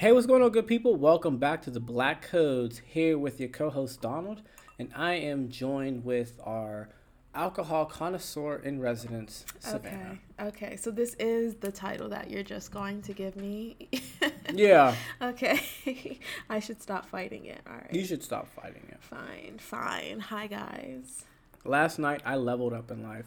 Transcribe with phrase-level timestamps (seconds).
[0.00, 0.96] Hey, what's going on, good people?
[0.96, 4.40] Welcome back to the Black Codes here with your co host Donald,
[4.78, 6.88] and I am joined with our
[7.34, 10.18] alcohol connoisseur in residence, Savannah.
[10.40, 10.76] Okay, okay.
[10.76, 13.76] So this is the title that you're just going to give me.
[14.54, 15.60] Yeah, okay.
[16.48, 17.60] I should stop fighting it.
[17.66, 17.92] All right.
[17.92, 19.02] you should stop fighting it.
[19.02, 20.20] Fine, fine.
[20.20, 21.26] Hi guys.
[21.62, 23.26] Last night, I leveled up in life,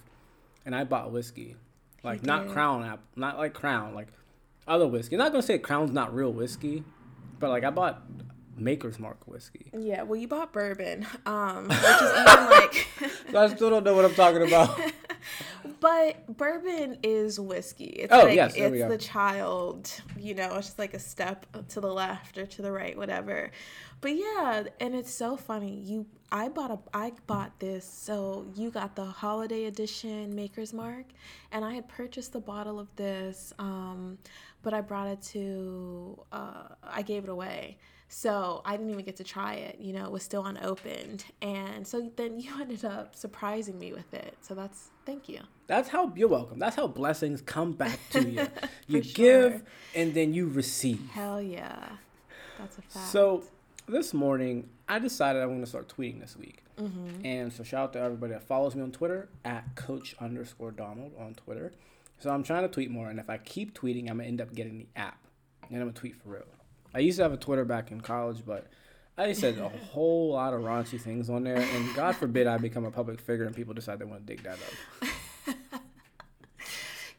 [0.66, 1.55] and I bought whiskey,
[2.02, 2.48] like not.
[2.48, 4.08] Crown app, not like Crown, like
[4.68, 5.16] other whiskey.
[5.16, 6.84] I'm not gonna say Crown's not real whiskey,
[7.39, 8.02] but like I bought
[8.57, 9.71] Maker's Mark whiskey.
[9.78, 12.88] Yeah, well you bought bourbon, um, which is even like
[13.32, 14.79] So I still don't know what I'm talking about.
[15.80, 17.86] But bourbon is whiskey.
[17.86, 18.92] It's Oh, like yes, there we it's go.
[18.92, 22.72] the child, you know, it's just like a step to the left or to the
[22.72, 23.52] right, whatever.
[24.02, 25.80] But yeah, and it's so funny.
[25.80, 31.06] You I bought a I bought this, so you got the holiday edition Maker's Mark,
[31.52, 34.17] and I had purchased the bottle of this, um,
[34.61, 37.78] but I brought it to uh, I gave it away.
[38.14, 41.25] So I didn't even get to try it, you know, it was still unopened.
[41.42, 44.38] And so then you ended up surprising me with it.
[44.42, 45.39] So that's thank you.
[45.66, 46.59] That's how you're welcome.
[46.59, 48.47] That's how blessings come back to you.
[48.88, 49.64] you For give
[49.95, 51.09] and then you receive.
[51.11, 51.89] Hell yeah.
[52.59, 53.08] That's a fact.
[53.08, 53.44] So
[53.88, 56.59] this morning, I decided I'm going to start tweeting this week.
[56.77, 57.25] Mm-hmm.
[57.25, 61.14] And so shout out to everybody that follows me on Twitter at Coach underscore Donald
[61.20, 61.72] on Twitter.
[62.20, 64.53] So I'm trying to tweet more, and if I keep tweeting, I'm gonna end up
[64.53, 65.17] getting the app,
[65.64, 66.45] and I'm gonna tweet for real.
[66.94, 68.67] I used to have a Twitter back in college, but
[69.17, 72.86] I said a whole lot of raunchy things on there, and God forbid I become
[72.86, 75.09] a public figure and people decide they want to dig that up.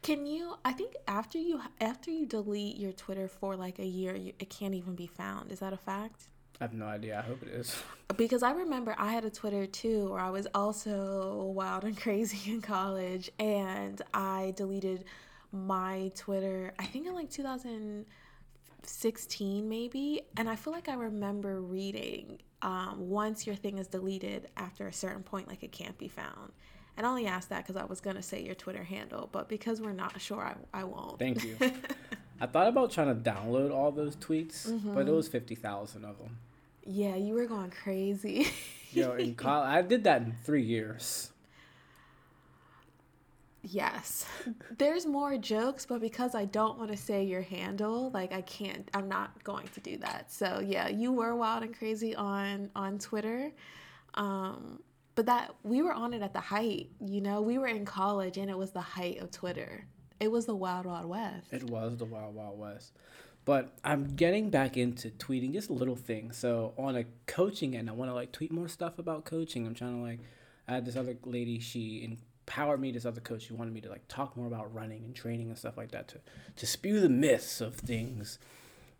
[0.01, 4.15] Can you I think after you after you delete your Twitter for like a year,
[4.15, 5.51] you, it can't even be found.
[5.51, 6.27] Is that a fact?
[6.61, 7.17] I have no idea.
[7.17, 7.75] I hope it is.
[8.15, 12.51] Because I remember I had a Twitter too where I was also wild and crazy
[12.51, 15.05] in college and I deleted
[15.51, 17.31] my Twitter I think in like
[18.85, 24.47] 2016 maybe and I feel like I remember reading um, once your thing is deleted
[24.57, 26.51] after a certain point like it can't be found.
[26.97, 29.81] And I only asked that because I was gonna say your Twitter handle, but because
[29.81, 31.19] we're not sure, I, I won't.
[31.19, 31.57] Thank you.
[32.41, 35.15] I thought about trying to download all those tweets, but it Mm-hmm.
[35.15, 36.37] was fifty thousand of them.
[36.85, 38.47] Yeah, you were going crazy.
[38.91, 41.31] Yo, in college, I did that in three years.
[43.67, 44.25] Yes.
[44.77, 48.89] There's more jokes, but because I don't want to say your handle, like I can't
[48.93, 50.31] I'm not going to do that.
[50.31, 53.51] So, yeah, you were wild and crazy on on Twitter.
[54.13, 54.79] Um
[55.15, 57.41] but that we were on it at the height, you know.
[57.41, 59.85] We were in college and it was the height of Twitter.
[60.19, 61.47] It was the wild wild west.
[61.51, 62.93] It was the Wild Wild West.
[63.45, 66.37] But I'm getting back into tweeting just little things.
[66.37, 69.65] So on a coaching end, I want to like tweet more stuff about coaching.
[69.65, 70.19] I'm trying to like,
[70.67, 73.89] I had this other lady, she empowered me, this other coach, she wanted me to
[73.89, 76.19] like talk more about running and training and stuff like that to,
[76.57, 78.37] to spew the myths of things.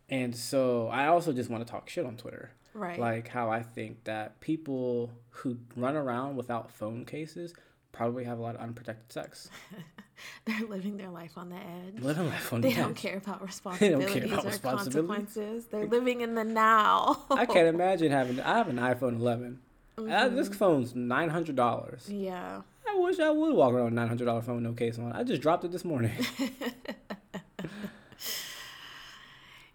[0.10, 2.52] And so I also just want to talk shit on Twitter.
[2.74, 3.00] Right.
[3.00, 7.54] Like how I think that people who run around without phone cases
[7.92, 9.50] probably have a lot of unprotected sex.
[10.46, 12.02] They're living their life on the edge.
[12.02, 12.98] Living life on They the don't edge.
[12.98, 15.66] care about They responsibilities don't care about or consequences.
[15.68, 17.26] They're living in the now.
[17.32, 18.40] I can't imagine having.
[18.40, 19.60] I have an iPhone 11.
[19.98, 22.10] Uh, this phone's nine hundred dollars.
[22.10, 22.62] Yeah.
[22.96, 25.12] I wish I would walk around a nine hundred dollar phone, no case on.
[25.12, 26.12] I just dropped it this morning.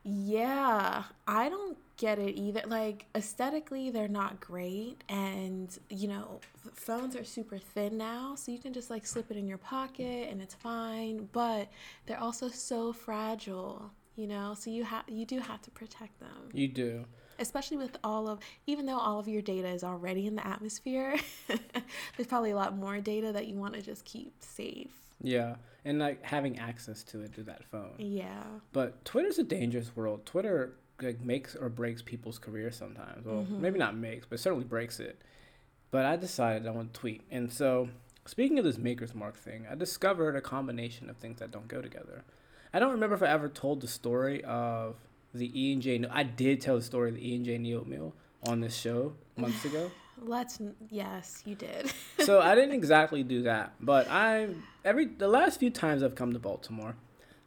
[0.03, 2.62] Yeah, I don't get it either.
[2.66, 6.41] Like aesthetically, they're not great, and you know,
[6.72, 10.28] phones are super thin now, so you can just like slip it in your pocket
[10.31, 11.28] and it's fine.
[11.32, 11.69] But
[12.06, 14.54] they're also so fragile, you know.
[14.58, 17.04] So you have you do have to protect them, you do.
[17.41, 21.17] Especially with all of even though all of your data is already in the atmosphere.
[22.17, 24.93] there's probably a lot more data that you want to just keep safe.
[25.23, 27.95] Yeah, and like having access to it through that phone.
[27.99, 28.43] Yeah.
[28.73, 30.27] But Twitter's a dangerous world.
[30.27, 33.25] Twitter like makes or breaks people's careers sometimes.
[33.25, 33.61] Well, mm-hmm.
[33.61, 35.21] maybe not makes, but certainly breaks it.
[35.91, 37.89] But I decided I want to tweet, and so
[38.25, 41.83] speaking of this Maker's Mark thing, I discovered a combination of things that don't go
[41.83, 42.23] together.
[42.73, 44.95] I don't remember if I ever told the story of
[45.35, 46.05] the E and J.
[46.11, 48.15] I did tell the story of the E and J Neal meal
[48.47, 49.91] on this show months ago.
[50.23, 50.61] Let's.
[50.91, 51.93] Yes, you did.
[52.21, 54.49] so I didn't exactly do that, but I
[54.85, 56.97] every the last few times I've come to Baltimore,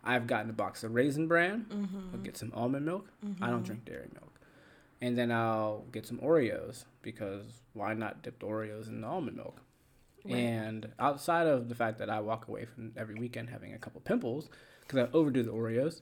[0.03, 1.65] I've gotten a box of Raisin Bran.
[1.69, 2.23] I'll mm-hmm.
[2.23, 3.07] get some almond milk.
[3.41, 3.63] I don't mm-hmm.
[3.63, 4.39] drink dairy milk,
[5.01, 9.37] and then I'll get some Oreos because why not dip the Oreos in the almond
[9.37, 9.61] milk?
[10.25, 10.35] Right.
[10.35, 13.99] And outside of the fact that I walk away from every weekend having a couple
[14.01, 14.49] pimples
[14.81, 16.01] because I overdo the Oreos,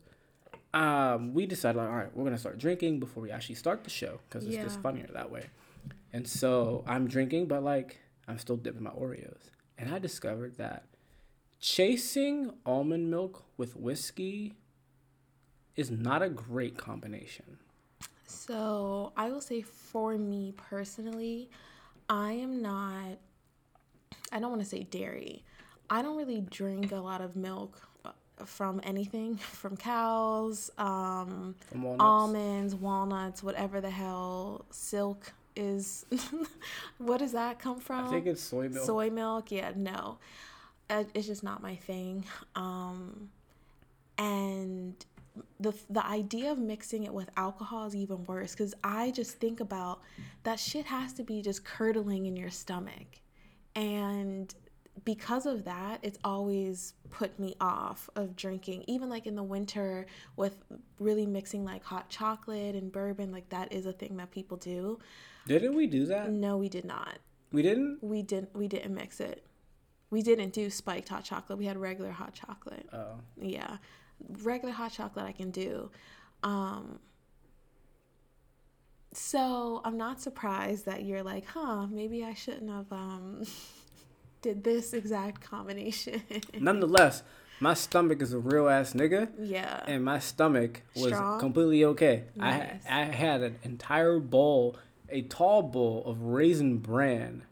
[0.74, 3.90] um, we decided like, all right, we're gonna start drinking before we actually start the
[3.90, 5.50] show because it's just funnier that way.
[6.14, 9.50] And so I'm drinking, but like I'm still dipping my Oreos.
[9.78, 10.86] And I discovered that
[11.60, 14.54] chasing almond milk with whiskey
[15.76, 17.58] is not a great combination.
[18.26, 21.50] So I will say for me personally,
[22.10, 23.18] I am not.
[24.32, 25.44] I don't want to say dairy.
[25.90, 27.82] I don't really drink a lot of milk
[28.48, 32.02] from anything from cows, um, from walnuts.
[32.04, 36.06] almonds, walnuts, whatever the hell, silk is.
[36.98, 38.08] what does that come from?
[38.08, 38.86] I think it's soy milk.
[38.86, 40.18] Soy milk, yeah, no,
[40.90, 42.26] uh, it's just not my thing.
[42.56, 43.30] Um,
[44.18, 44.94] and
[45.60, 49.60] the the idea of mixing it with alcohol is even worse because I just think
[49.60, 50.02] about
[50.44, 53.20] that shit has to be just curdling in your stomach,
[53.76, 54.54] and
[55.04, 58.84] because of that, it's always put me off of drinking.
[58.88, 60.06] Even like in the winter
[60.36, 60.56] with
[61.00, 65.00] really mixing like hot chocolate and bourbon, like that is a thing that people do.
[65.48, 66.32] Didn't we do that?
[66.32, 67.18] No, we did not.
[67.52, 68.00] We didn't?
[68.02, 69.46] We didn't we didn't mix it.
[70.10, 71.58] We didn't do spiked hot chocolate.
[71.58, 72.88] We had regular hot chocolate.
[72.94, 73.20] Oh.
[73.40, 73.78] Yeah.
[74.44, 75.90] Regular hot chocolate I can do.
[76.44, 77.00] Um
[79.14, 83.44] so I'm not surprised that you're like, huh, maybe I shouldn't have um
[84.42, 86.22] did this exact combination.
[86.60, 87.24] Nonetheless,
[87.60, 89.30] my stomach is a real ass nigga.
[89.40, 89.84] Yeah.
[89.88, 91.40] And my stomach was Strong.
[91.40, 92.24] completely okay.
[92.36, 92.84] Nice.
[92.90, 94.78] I I had an entire bowl,
[95.10, 97.44] a tall bowl of raisin bran.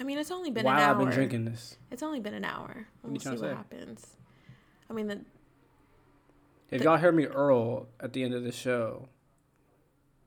[0.00, 0.90] I mean, it's only been an hour.
[0.90, 1.76] I've been drinking this.
[1.90, 2.86] It's only been an hour.
[3.02, 3.48] We'll see what say?
[3.48, 4.16] happens.
[4.88, 5.20] I mean, the,
[6.70, 9.08] if the, y'all hear me Earl at the end of the show,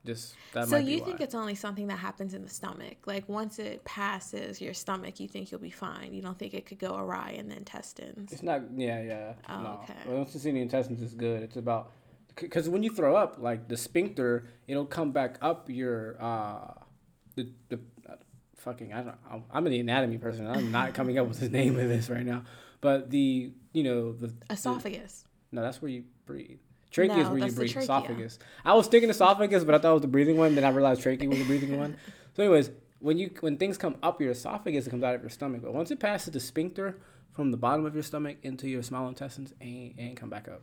[0.06, 2.96] just that so you think it's only something that happens in the stomach.
[3.06, 6.14] Like once it passes your stomach you think you'll be fine.
[6.14, 8.32] You don't think it could go awry in the intestines.
[8.32, 9.80] It's not yeah yeah oh, no.
[9.82, 11.42] okay once it's in the intestines it's good.
[11.42, 11.92] It's about
[12.34, 16.72] because when you throw up like the sphincter it'll come back up your uh
[17.34, 18.14] the the uh,
[18.56, 20.46] fucking i don't I'm, I'm an anatomy person.
[20.46, 22.44] I'm not coming up with the name of this right now.
[22.80, 25.24] But the you know the esophagus.
[25.50, 26.58] the, no that's where you breathe
[26.90, 27.76] Trachea no, is where you breathe.
[27.76, 28.38] Esophagus.
[28.64, 30.54] I was thinking esophagus, but I thought it was the breathing one.
[30.54, 31.96] Then I realized trachea was the breathing one.
[32.34, 35.30] So, anyways, when you when things come up your esophagus, it comes out of your
[35.30, 35.62] stomach.
[35.62, 36.98] But once it passes the sphincter
[37.32, 40.62] from the bottom of your stomach into your small intestines, ain't, ain't come back up.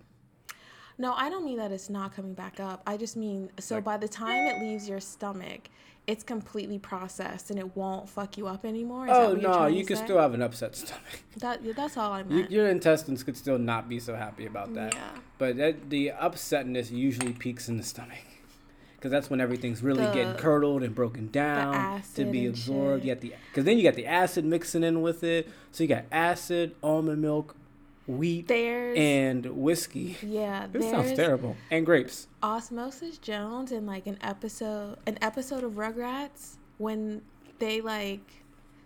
[0.98, 2.84] No, I don't mean that it's not coming back up.
[2.86, 5.70] I just mean so like, by the time it leaves your stomach,
[6.06, 9.06] it's completely processed and it won't fuck you up anymore.
[9.08, 11.04] Is oh no, you could still have an upset stomach.
[11.38, 12.52] That that's all I meant.
[12.52, 14.94] You, your intestines could still not be so happy about that.
[14.94, 15.10] Yeah.
[15.38, 18.18] But that, the upsetness usually peaks in the stomach.
[18.96, 23.04] Because that's when everything's really the, getting curdled and broken down to be absorbed.
[23.04, 25.50] You got the because then you got the acid mixing in with it.
[25.72, 27.56] So you got acid, almond milk,
[28.08, 30.18] wheat there's, and whiskey.
[30.22, 31.56] Yeah, this sounds terrible.
[31.72, 32.28] And grapes.
[32.42, 37.22] Osmosis Jones in like an episode, an episode of Rugrats when
[37.60, 38.22] they like.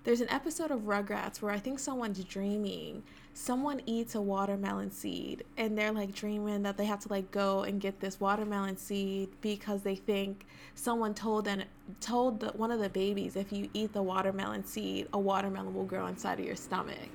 [0.03, 3.03] There's an episode of Rugrats where I think someone's dreaming.
[3.33, 7.63] Someone eats a watermelon seed and they're like dreaming that they have to like go
[7.63, 11.61] and get this watermelon seed because they think someone told them
[11.99, 15.83] told the, one of the babies if you eat the watermelon seed, a watermelon will
[15.83, 17.09] grow inside of your stomach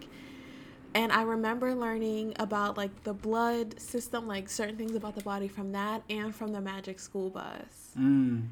[0.95, 5.49] and I remember learning about like the blood system, like certain things about the body
[5.49, 7.93] from that and from the Magic School Bus.
[7.99, 8.49] Mm.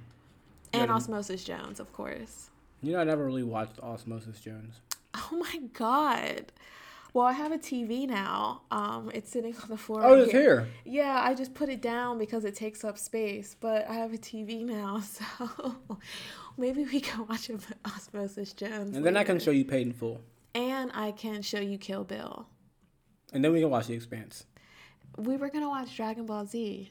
[0.73, 0.91] And.
[0.91, 2.51] Osmosis Jones, of course.
[2.83, 4.81] You know, I never really watched Osmosis Jones.
[5.33, 6.53] Oh my god.
[7.13, 8.63] Well, I have a TV now.
[8.71, 10.05] Um, it's sitting on the floor.
[10.05, 10.41] Oh, right it's here.
[10.41, 10.69] here.
[10.85, 13.57] Yeah, I just put it down because it takes up space.
[13.59, 15.77] But I have a TV now, so
[16.57, 17.51] maybe we can watch
[17.85, 18.73] Osmosis Jones.
[18.73, 19.05] And later.
[19.05, 20.21] then I can show you Paid in Full
[20.55, 22.47] and I can show you Kill Bill.
[23.33, 24.47] And then we can watch The Expanse.
[25.17, 26.91] We were gonna watch Dragon Ball Z.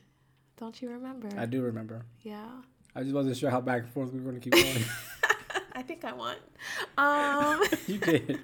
[0.58, 1.30] Don't you remember?
[1.38, 2.06] I do remember.
[2.22, 2.50] Yeah.
[2.96, 4.84] I just wasn't sure how back and forth we were gonna keep going.
[5.74, 6.36] I think I won.
[6.98, 7.64] Um.
[7.88, 8.40] you did.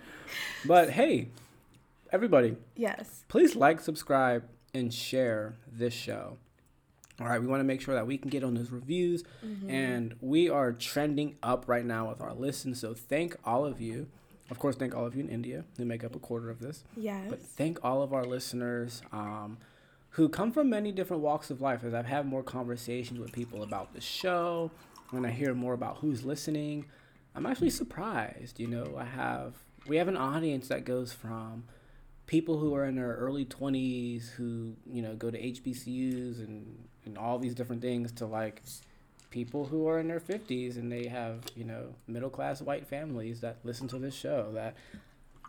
[0.65, 1.29] But hey,
[2.11, 2.55] everybody.
[2.75, 3.25] Yes.
[3.27, 6.37] Please like, subscribe, and share this show.
[7.19, 9.69] All right, we want to make sure that we can get on those reviews, mm-hmm.
[9.69, 12.81] and we are trending up right now with our listens.
[12.81, 14.07] So thank all of you
[14.51, 16.83] of course, thank all of you in India who make up a quarter of this.
[16.95, 17.27] Yes.
[17.29, 19.57] But thank all of our listeners um,
[20.11, 21.83] who come from many different walks of life.
[21.83, 24.71] As I've had more conversations with people about the show,
[25.09, 26.85] when I hear more about who's listening,
[27.33, 28.59] I'm actually surprised.
[28.59, 29.55] You know, I have
[29.87, 31.65] we have an audience that goes from
[32.27, 37.17] people who are in their early 20s who you know go to HBCUs and and
[37.17, 38.61] all these different things to like
[39.35, 43.41] people who are in their 50s and they have, you know, middle class white families
[43.41, 44.75] that listen to this show that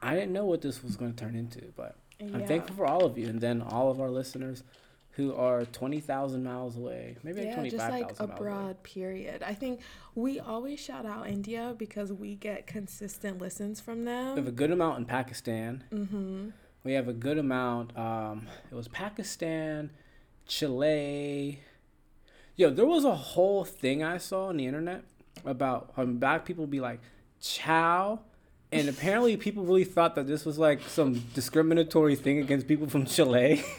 [0.02, 2.31] I didn't know what this was going to turn into, but yeah.
[2.35, 4.64] I'm thankful for all of you and then all of our listeners
[5.12, 9.45] who are 20,000 miles away, maybe yeah, 25,000 just like abroad, period.
[9.45, 9.83] I think
[10.16, 14.35] we always shout out India because we get consistent listens from them.
[14.35, 15.85] We have a good amount in Pakistan.
[15.93, 16.49] Mm-hmm.
[16.83, 17.97] We have a good amount.
[17.97, 19.90] Um, it was Pakistan,
[20.45, 21.61] Chile.
[22.58, 25.04] Yo, there was a whole thing I saw on the internet
[25.44, 27.00] about how black people be like,
[27.38, 28.20] chow.
[28.72, 33.04] And apparently, people really thought that this was like some discriminatory thing against people from
[33.06, 33.62] Chile.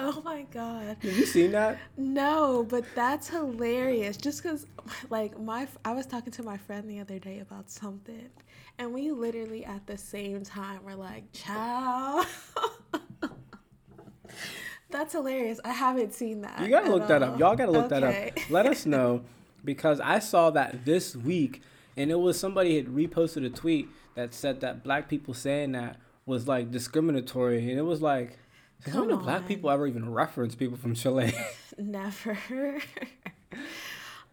[0.00, 0.96] Oh my god.
[1.02, 1.76] Have you seen that?
[1.96, 4.16] No, but that's hilarious.
[4.16, 4.64] Just cuz
[5.10, 8.28] like my I was talking to my friend the other day about something
[8.78, 12.24] and we literally at the same time were like, "Ciao."
[14.90, 15.60] that's hilarious.
[15.64, 16.60] I haven't seen that.
[16.60, 17.38] You got to look that up.
[17.38, 18.00] Y'all got to look okay.
[18.00, 18.50] that up.
[18.50, 19.22] Let us know
[19.64, 21.62] because I saw that this week
[21.96, 25.96] and it was somebody had reposted a tweet that said that black people saying that
[26.26, 28.38] was like discriminatory and it was like
[28.86, 31.32] how many black people ever even reference people from Chile?
[31.78, 32.38] Never.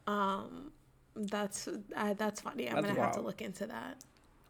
[0.08, 0.72] um,
[1.16, 2.70] that's uh, that's funny.
[2.70, 3.08] I'm that's gonna wild.
[3.08, 3.98] have to look into that.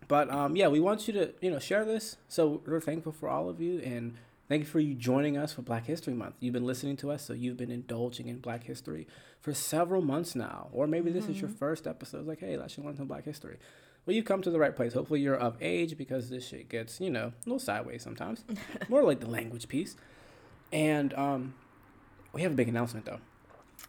[0.07, 2.17] But um, yeah, we want you to you know share this.
[2.27, 4.15] So we're thankful for all of you and
[4.47, 6.35] thank you for you joining us for Black History Month.
[6.39, 9.07] You've been listening to us, so you've been indulging in Black history
[9.41, 11.33] for several months now, or maybe this mm-hmm.
[11.33, 11.57] is your mm-hmm.
[11.57, 12.19] first episode.
[12.19, 13.57] It's like, hey, let's learn some Black history
[14.05, 14.93] well, you've come to the right place.
[14.93, 18.43] Hopefully, you're of age because this shit gets, you know, a little sideways sometimes.
[18.89, 19.95] More like the language piece.
[20.71, 21.55] And um,
[22.31, 23.19] we have a big announcement, though.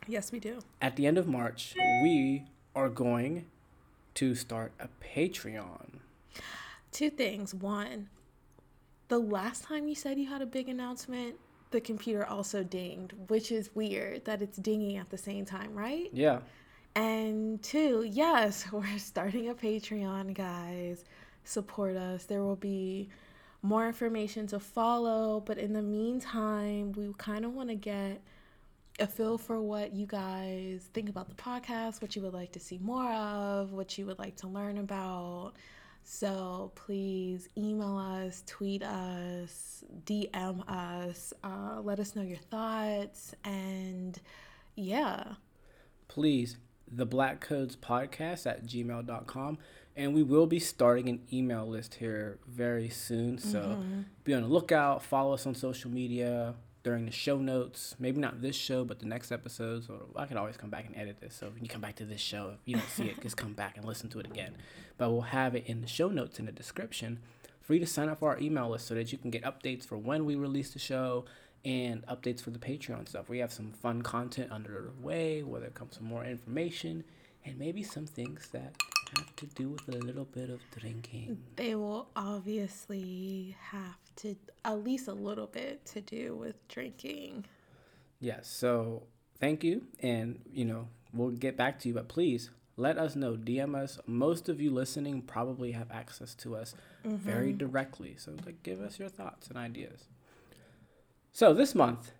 [0.06, 0.60] Yes, we do.
[0.80, 2.44] At the end of March, we
[2.74, 3.46] are going
[4.14, 6.00] to start a Patreon.
[6.92, 7.54] Two things.
[7.54, 8.08] One,
[9.08, 11.36] the last time you said you had a big announcement,
[11.70, 16.08] the computer also dinged, which is weird that it's dinging at the same time, right?
[16.12, 16.40] Yeah.
[16.94, 21.04] And two, yes, we're starting a Patreon, guys.
[21.44, 22.24] Support us.
[22.24, 23.08] There will be
[23.62, 28.20] more information to follow, but in the meantime, we kind of want to get
[28.98, 32.60] a feel for what you guys think about the podcast, what you would like to
[32.60, 35.52] see more of, what you would like to learn about.
[36.08, 44.16] So please email us, tweet us, DM us, uh, let us know your thoughts, and
[44.76, 45.24] yeah.
[46.06, 46.58] Please
[46.90, 49.58] the Black Codes Podcast at gmail.com.
[49.96, 53.38] And we will be starting an email list here very soon.
[53.38, 54.02] So mm-hmm.
[54.22, 55.02] be on the lookout.
[55.02, 56.54] Follow us on social media
[56.86, 57.96] during the show notes.
[57.98, 59.90] Maybe not this show, but the next episodes.
[59.90, 61.34] Or I can always come back and edit this.
[61.34, 63.54] So when you come back to this show, if you don't see it, just come
[63.54, 64.54] back and listen to it again.
[64.96, 67.18] But we'll have it in the show notes in the description
[67.60, 69.84] for you to sign up for our email list so that you can get updates
[69.84, 71.24] for when we release the show
[71.64, 73.28] and updates for the Patreon stuff.
[73.28, 77.02] We have some fun content under the way, whether it comes from more information
[77.44, 78.76] and maybe some things that
[79.16, 81.36] have to do with a little bit of drinking.
[81.56, 87.44] They will obviously have to at least a little bit to do with drinking.
[88.20, 88.48] Yes.
[88.48, 89.04] So
[89.40, 93.36] thank you, and you know we'll get back to you, but please let us know.
[93.36, 93.98] DM us.
[94.06, 97.16] Most of you listening probably have access to us mm-hmm.
[97.16, 100.04] very directly, so like give us your thoughts and ideas.
[101.32, 102.12] So this month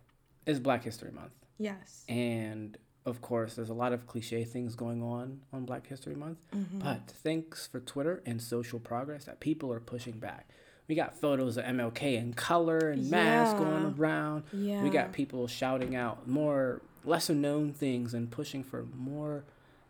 [0.45, 1.33] is Black History Month.
[1.59, 2.05] Yes.
[2.09, 2.77] And
[3.07, 6.39] of course, there's a lot of cliche things going on on Black History Month.
[6.55, 6.81] Mm-hmm.
[6.81, 10.49] But thanks for Twitter and social progress that people are pushing back.
[10.89, 13.11] We got photos of MLK in color and yeah.
[13.11, 14.45] masks going around.
[14.53, 14.83] Yeah.
[14.83, 19.45] We got people shouting out more lesser known things and pushing for more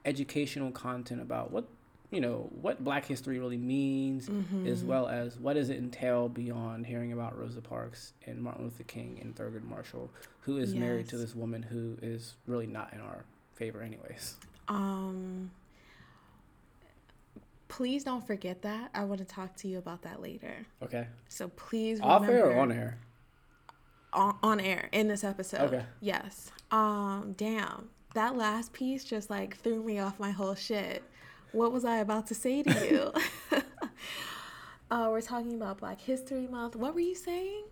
[0.05, 1.65] educational content about what
[2.11, 4.67] you know what black history really means mm-hmm.
[4.67, 8.85] as well as what does it entail beyond hearing about rosa parks and martin luther
[8.85, 10.09] king and thurgood marshall
[10.43, 10.81] who is yes.
[10.81, 13.25] married to this woman who is really not in our
[13.55, 14.37] favor anyways
[14.69, 15.51] um
[17.69, 18.91] please don't forget that.
[18.95, 20.67] I want to talk to you about that later.
[20.83, 21.07] Okay.
[21.29, 22.99] So please off air or on air?
[24.13, 25.73] On, on air in this episode.
[25.73, 25.85] Okay.
[26.01, 26.51] Yes.
[26.71, 27.89] Um damn.
[28.15, 31.03] That last piece just like threw me off my whole shit.
[31.53, 32.87] What was I about to say to
[33.51, 33.59] you?
[34.91, 36.77] uh, we're talking about Black History Month.
[36.77, 37.65] What were you saying?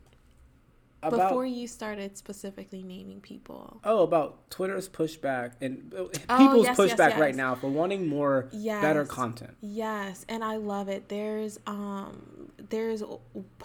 [1.04, 3.80] About, Before you started specifically naming people.
[3.84, 7.20] Oh, about Twitter's pushback and uh, oh, people's yes, pushback yes, yes.
[7.20, 9.56] right now for wanting more better content.
[9.60, 11.08] Yes, and I love it.
[11.08, 13.02] There's um there's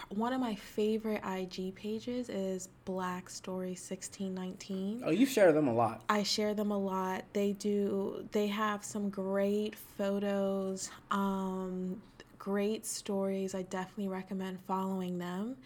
[0.10, 5.04] one of my favorite IG pages is Black Story 1619.
[5.06, 6.04] Oh, you share them a lot.
[6.10, 7.24] I share them a lot.
[7.34, 12.02] They do they have some great photos, um
[12.38, 13.54] great stories.
[13.54, 15.58] I definitely recommend following them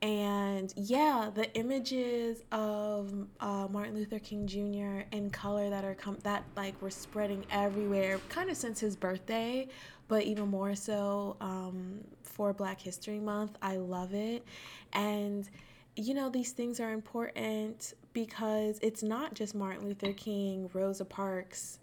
[0.00, 6.18] and yeah the images of uh, martin luther king jr in color that are com-
[6.22, 9.66] that like were spreading everywhere kind of since his birthday
[10.08, 12.00] but even more so um,
[12.38, 13.56] for black history month.
[13.60, 14.44] I love it.
[14.92, 15.48] And
[15.96, 21.80] you know these things are important because it's not just martin luther king rosa parks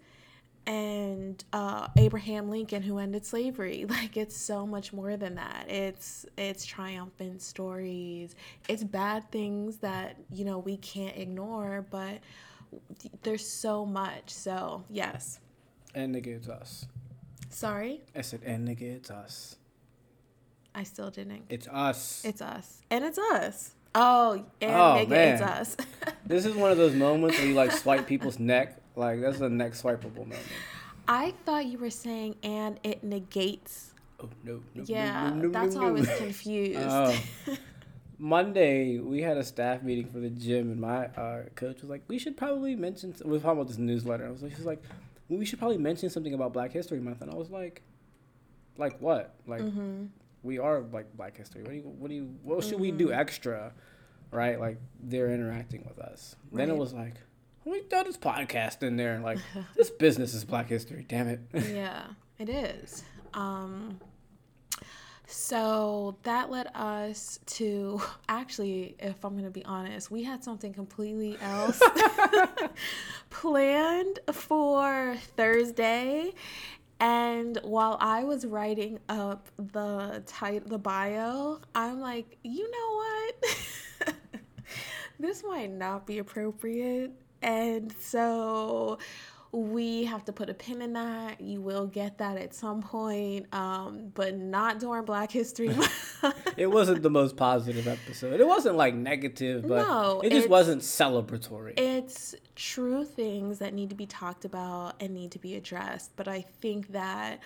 [0.66, 3.86] and uh, Abraham Lincoln who ended slavery.
[3.96, 5.66] Like it's so much more than that.
[5.70, 8.34] It's it's triumphant stories.
[8.68, 12.18] It's bad things that you know we can't ignore, but
[13.22, 14.30] there's so much.
[14.30, 15.40] So yes.
[15.94, 16.86] And nigga, it's us.
[17.48, 18.02] Sorry.
[18.14, 19.56] I said, and nigga, it's us.
[20.74, 21.44] I still didn't.
[21.48, 22.22] It's us.
[22.24, 23.72] It's us, and it's us.
[23.94, 25.34] Oh, and Oh, nigga, man.
[25.34, 25.76] it's us.
[26.26, 28.76] This is one of those moments where you like swipe people's neck.
[28.96, 30.40] Like that's a next swipeable moment.
[31.06, 33.92] I thought you were saying, and it negates.
[34.18, 34.62] Oh no.
[34.74, 36.80] no Yeah, no, no, that's why I was confused.
[36.80, 37.16] Oh.
[38.18, 42.02] Monday we had a staff meeting for the gym, and my uh, coach was like,
[42.08, 44.26] "We should probably mention." We were talking about this newsletter.
[44.26, 44.82] I was like, "She's like,
[45.28, 47.82] we should probably mention something about Black History Month," and I was like,
[48.78, 49.34] "Like what?
[49.46, 50.06] Like hmm
[50.42, 51.62] we are like Black History.
[51.62, 51.82] What do you?
[51.82, 52.34] What do you?
[52.42, 53.72] What should we do extra?
[54.30, 54.58] Right?
[54.58, 56.36] Like they're interacting with us.
[56.50, 57.16] Then it was like."
[57.66, 59.38] We throw this podcast in there, and like
[59.76, 61.04] this business is Black History.
[61.08, 61.40] Damn it!
[61.74, 62.04] yeah,
[62.38, 63.02] it is.
[63.34, 64.00] Um,
[65.26, 70.72] so that led us to actually, if I'm going to be honest, we had something
[70.72, 71.82] completely else
[73.30, 76.32] planned for Thursday.
[77.00, 84.14] And while I was writing up the tit- the bio, I'm like, you know what?
[85.18, 87.10] this might not be appropriate.
[87.46, 88.98] And so
[89.52, 91.40] we have to put a pin in that.
[91.40, 96.24] You will get that at some point, um, but not during Black History Month.
[96.56, 98.40] It wasn't the most positive episode.
[98.40, 101.78] It wasn't like negative, but No, it just wasn't celebratory.
[101.78, 106.10] it's true things that need to be talked about and need to be addressed.
[106.16, 107.38] But I think that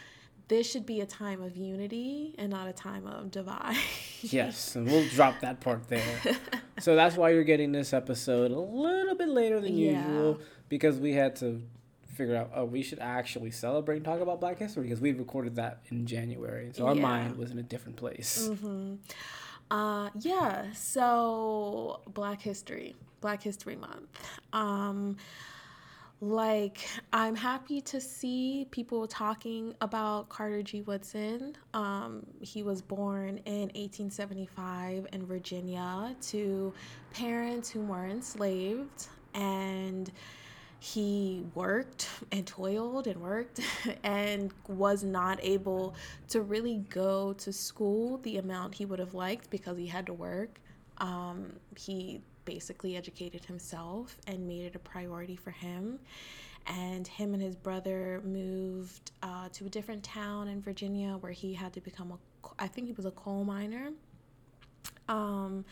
[0.50, 3.76] this should be a time of unity and not a time of divide.
[4.20, 6.20] yes, and we'll drop that part there.
[6.80, 9.92] so that's why you're getting this episode a little bit later than Yeah.
[9.92, 11.62] usual because we had to
[12.16, 15.54] figure out oh we should actually celebrate and talk about Black History because we recorded
[15.56, 17.00] that in January, so our Yeah.
[17.02, 18.48] mind was in a different place.
[18.60, 18.96] hmm
[19.70, 24.18] Uh, yeah, so Black History, Black History Month.
[24.52, 25.16] Um,
[26.20, 30.82] like, I'm happy to see people talking about Carter G.
[30.82, 31.56] Woodson.
[31.72, 36.74] Um, he was born in 1875 in Virginia to
[37.10, 40.12] parents who were enslaved, and
[40.78, 43.60] he worked and toiled and worked
[44.02, 45.94] and was not able
[46.28, 50.12] to really go to school the amount he would have liked because he had to
[50.12, 50.60] work.
[50.98, 56.00] Um, he basically educated himself and made it a priority for him.
[56.66, 61.54] And him and his brother moved uh, to a different town in Virginia where he
[61.54, 62.18] had to become a,
[62.58, 63.90] I think he was a coal miner.
[65.08, 65.64] Um,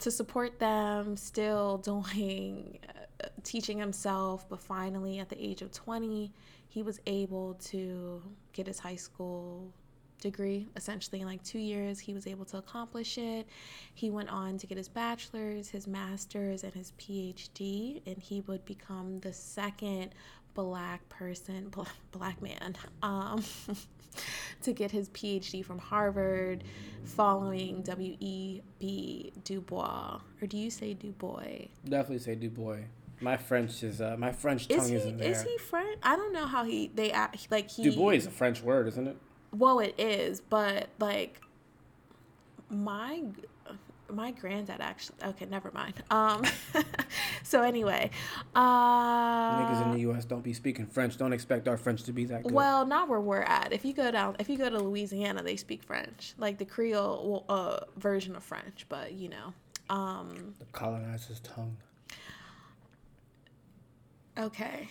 [0.00, 2.78] to support them, still doing
[3.22, 6.32] uh, teaching himself, but finally at the age of 20,
[6.68, 8.22] he was able to
[8.54, 9.70] get his high school
[10.24, 13.46] degree essentially in like two years he was able to accomplish it
[13.94, 18.64] he went on to get his bachelor's his master's and his phd and he would
[18.64, 20.14] become the second
[20.54, 23.42] black person bl- black man um,
[24.62, 26.64] to get his phd from harvard
[27.04, 32.78] following w.e.b du bois or do you say du bois Definitely say Du Bois.
[33.20, 35.30] My French is uh, my French tongue is he isn't there.
[35.30, 38.26] is he french i don't know how he they act like he Du Bois is
[38.26, 39.16] a French word, isn't it?
[39.54, 41.40] Well, it is, but like
[42.70, 43.22] my
[44.10, 45.16] my granddad actually.
[45.24, 46.02] Okay, never mind.
[46.10, 46.42] Um.
[47.42, 48.10] so anyway,
[48.54, 49.60] uh.
[49.60, 50.24] Niggas in the U.S.
[50.24, 51.16] don't be speaking French.
[51.16, 52.52] Don't expect our French to be that good.
[52.52, 53.72] Well, not where we're at.
[53.72, 57.44] If you go down, if you go to Louisiana, they speak French, like the Creole
[57.48, 58.86] uh, version of French.
[58.88, 59.52] But you know,
[59.88, 61.76] um, the colonizer's tongue.
[64.36, 64.88] okay,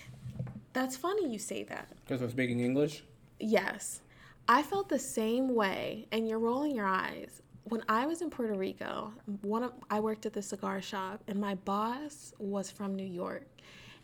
[0.71, 1.89] that's funny you say that.
[2.06, 3.04] Because we're speaking English.
[3.39, 3.99] Yes.
[4.47, 7.41] I felt the same way, and you're rolling your eyes.
[7.65, 11.39] When I was in Puerto Rico, one of I worked at the cigar shop, and
[11.39, 13.47] my boss was from New York,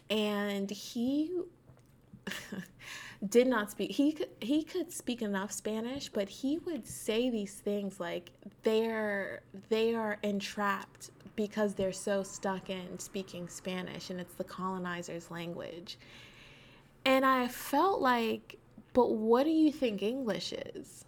[0.10, 1.42] and he
[3.30, 3.92] did not speak.
[3.92, 8.32] He could he could speak enough Spanish, but he would say these things like
[8.64, 15.30] they're they are entrapped because they're so stuck in speaking Spanish, and it's the colonizer's
[15.32, 15.98] language.
[17.06, 18.59] And I felt like,
[18.94, 21.06] but what do you think English is?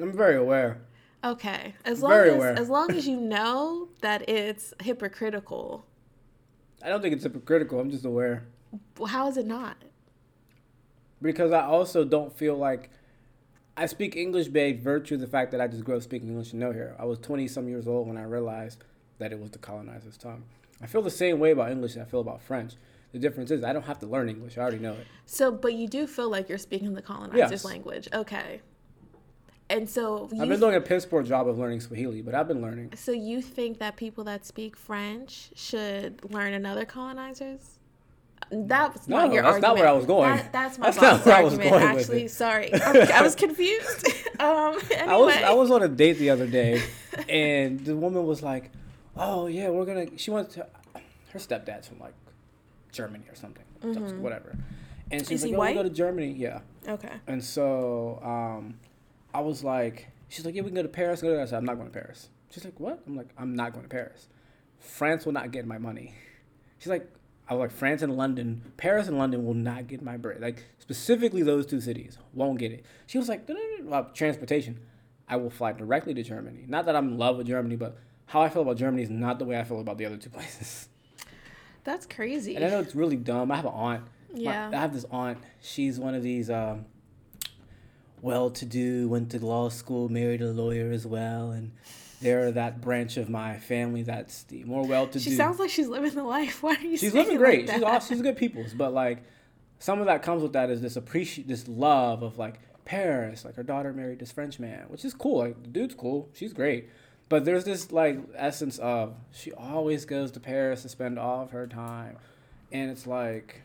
[0.00, 0.78] I'm very aware.
[1.24, 2.58] Okay, as long Very as aware.
[2.58, 5.84] as long as you know that it's hypocritical,
[6.84, 7.80] I don't think it's hypocritical.
[7.80, 8.46] I'm just aware.
[9.08, 9.76] how is it not?
[11.22, 12.90] Because I also don't feel like
[13.76, 16.52] I speak English by virtue of the fact that I just grew up speaking English
[16.52, 16.94] and know here.
[16.98, 18.84] I was 20 some years old when I realized
[19.18, 20.44] that it was the colonizer's tongue.
[20.82, 22.74] I feel the same way about English that I feel about French.
[23.16, 24.58] The difference is I don't have to learn English.
[24.58, 25.06] I already know it.
[25.24, 27.64] So, but you do feel like you're speaking the colonizer's Yes.
[27.64, 28.08] language.
[28.12, 28.60] Okay.
[29.70, 32.46] And so you I've been doing a piss poor job of learning Swahili, but I've
[32.46, 32.92] been learning.
[32.94, 37.78] so you think that people that speak French should learn another colonizers?
[38.50, 40.36] That's No, not your that's not where I was going.
[40.36, 41.80] That, that's my That's not where I was argument.
[41.80, 44.08] going Actually, sorry, I was confused.
[44.40, 45.06] um, anyway.
[45.08, 46.82] I was I was on a date the other day,
[47.30, 48.70] and the woman was like,
[49.16, 50.66] "Oh yeah, we're gonna." She went to
[51.32, 52.12] her stepdad's from like
[52.92, 54.50] Germany or something, so- whatever.
[55.10, 55.22] And Mm-hmm.
[55.22, 56.60] Is she's like, "Oh, we go to Germany." Yeah.
[56.88, 57.12] okay.
[57.28, 58.74] And so um,
[59.32, 61.22] I was like, she's like, yeah, we can go to Paris.
[61.22, 62.28] Go to I said, I'm not going to Paris.
[62.50, 63.02] She's like, what?
[63.06, 64.26] I'm like, I'm not going to Paris.
[64.80, 66.14] France will not get my money.
[66.78, 67.08] She's like,
[67.48, 70.40] I was like, France and London, Paris and London will not get my bread.
[70.40, 72.84] Like specifically those two cities won't get it.
[73.06, 74.80] She was like, "No, no, no, well, transportation.
[75.28, 76.64] I will fly directly to Germany.
[76.66, 77.96] Not that I'm in love with Germany, but
[78.26, 80.30] how I feel about Germany is not the way I feel about the other two
[80.30, 80.88] places.
[81.86, 82.56] That's crazy.
[82.56, 83.50] And I know it's really dumb.
[83.50, 84.02] I have an aunt.
[84.34, 84.68] My- Yeah.
[84.70, 85.38] I have this aunt.
[85.62, 86.84] She's one of these um,
[88.22, 91.72] well-to-do, went to law school, married a lawyer as well, and
[92.20, 95.20] they're that branch of my family that's the more well-to-do.
[95.20, 96.62] She sounds like she's living the life.
[96.62, 96.96] Why are you?
[96.96, 97.66] she's living great.
[97.66, 98.16] Like she's awesome.
[98.16, 99.22] She's good people's, but like
[99.78, 103.44] some of that comes with that is this appreciate, this love of like Paris.
[103.44, 105.38] Like her daughter married this French man, which is cool.
[105.38, 106.30] Like the dude's cool.
[106.34, 106.88] She's great.
[107.28, 111.50] But there's this like essence of she always goes to Paris to spend all of
[111.50, 112.16] her time,
[112.72, 113.62] and it's like.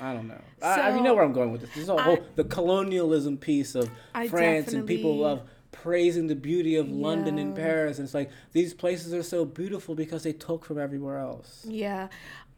[0.00, 0.40] I don't know.
[0.60, 1.70] I, I, you know where I'm going with this.
[1.70, 6.34] This is a whole the colonialism piece of I France and people love praising the
[6.34, 7.98] beauty of London and Paris.
[7.98, 11.64] And it's like these places are so beautiful because they took from everywhere else.
[11.68, 12.08] Yeah,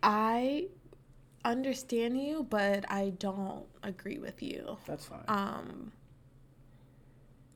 [0.03, 0.69] I
[1.45, 4.79] understand you, but I don't agree with you.
[4.87, 5.25] That's fine.
[5.29, 5.93] Um,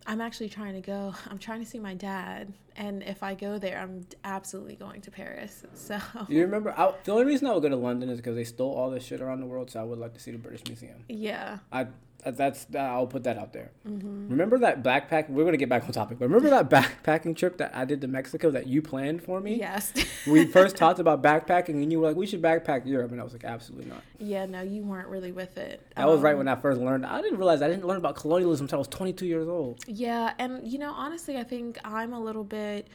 [0.06, 1.14] I'm actually trying to go.
[1.30, 5.10] I'm trying to see my dad, and if I go there, I'm absolutely going to
[5.10, 5.62] Paris.
[5.74, 6.74] So You remember?
[6.76, 9.04] I, the only reason I would go to London is because they stole all this
[9.04, 9.70] shit around the world.
[9.70, 11.04] So I would like to see the British Museum.
[11.08, 11.86] yeah, I
[12.24, 13.70] that's that, I'll put that out there.
[13.88, 14.28] Mm-hmm.
[14.28, 15.28] Remember that backpack?
[15.30, 18.08] We're gonna get back on topic, but remember that backpacking trip that I did to
[18.08, 19.56] Mexico that you planned for me?
[19.56, 19.92] yes,
[20.26, 23.24] We first talked about backpacking, and you were like, "We should backpack Europe," and I
[23.24, 24.46] was like, "Absolutely not." yeah.
[24.46, 25.86] No, you weren't really with it.
[25.96, 27.06] That was right Um, when I first learned.
[27.06, 29.82] I didn't realize I didn't learn about colonialism until I was 22 years old.
[29.86, 32.88] Yeah, and you know, honestly, I think I'm a little bit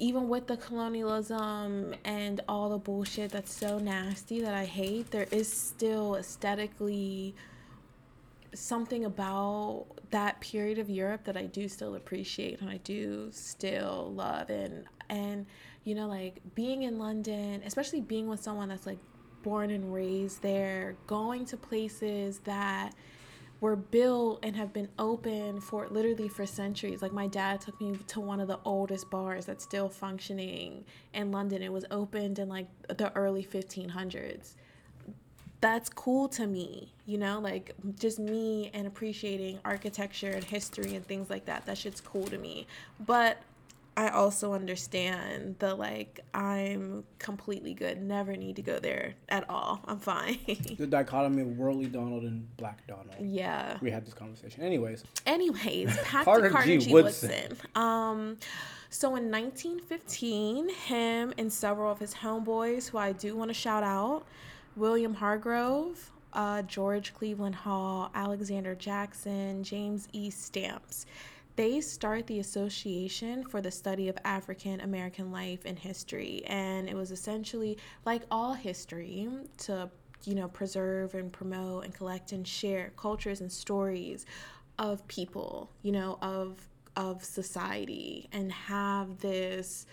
[0.00, 5.26] even with the colonialism and all the bullshit that's so nasty that I hate, there
[5.32, 7.34] is still aesthetically
[8.54, 14.12] something about that period of Europe that I do still appreciate and I do still
[14.14, 15.46] love and and
[15.84, 18.98] you know like being in London, especially being with someone that's like
[19.42, 22.94] born and raised there, going to places that
[23.60, 27.02] were built and have been open for literally for centuries.
[27.02, 31.32] Like my dad took me to one of the oldest bars that's still functioning in
[31.32, 31.62] London.
[31.62, 34.54] It was opened in like the early 1500s.
[35.60, 41.06] That's cool to me, you know, like just me and appreciating architecture and history and
[41.06, 41.64] things like that.
[41.64, 42.66] That shit's cool to me.
[43.00, 43.38] But
[43.96, 48.02] I also understand the like I'm completely good.
[48.02, 49.80] Never need to go there at all.
[49.88, 50.38] I'm fine.
[50.76, 53.16] The dichotomy of worldly Donald and Black Donald.
[53.22, 53.78] yeah.
[53.80, 54.62] We had this conversation.
[54.62, 56.76] Anyways, Anyways, back Carter to Carter G.
[56.78, 56.92] G.
[56.92, 57.30] Woodson.
[57.30, 57.56] Woodson.
[57.74, 58.36] Um,
[58.90, 63.82] so in 1915, him and several of his homeboys, who I do want to shout
[63.82, 64.26] out,
[64.76, 65.96] William Hartgrove,
[66.32, 70.30] uh, George Cleveland Hall, Alexander Jackson, James E.
[70.30, 71.06] Stamps,
[71.56, 76.94] they start the Association for the Study of African American Life and History, and it
[76.94, 79.90] was essentially like all history to
[80.24, 84.24] you know preserve and promote and collect and share cultures and stories
[84.78, 89.86] of people, you know, of of society and have this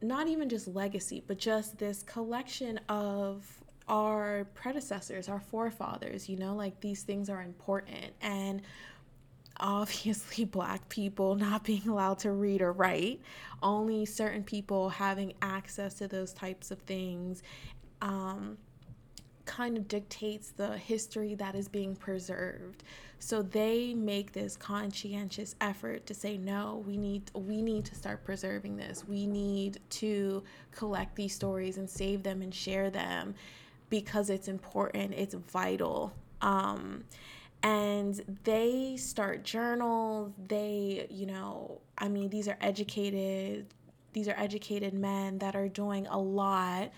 [0.00, 6.54] not even just legacy, but just this collection of our predecessors, our forefathers, you know,
[6.54, 8.62] like these things are important and
[9.58, 13.20] obviously black people not being allowed to read or write,
[13.62, 17.42] only certain people having access to those types of things.
[18.02, 18.58] Um,
[19.46, 22.82] kind of dictates the history that is being preserved.
[23.18, 28.24] So they make this conscientious effort to say no, we need we need to start
[28.24, 29.04] preserving this.
[29.08, 33.34] We need to collect these stories and save them and share them
[33.88, 36.12] because it's important, it's vital.
[36.40, 37.04] Um
[37.62, 43.66] and they start journals, they, you know, I mean these are educated
[44.12, 46.90] these are educated men that are doing a lot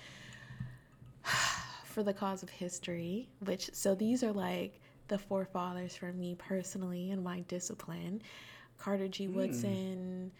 [1.85, 7.11] for the cause of history, which so these are like the forefathers for me personally
[7.11, 8.23] in my discipline.
[8.79, 9.27] Carter G.
[9.27, 10.31] Woodson,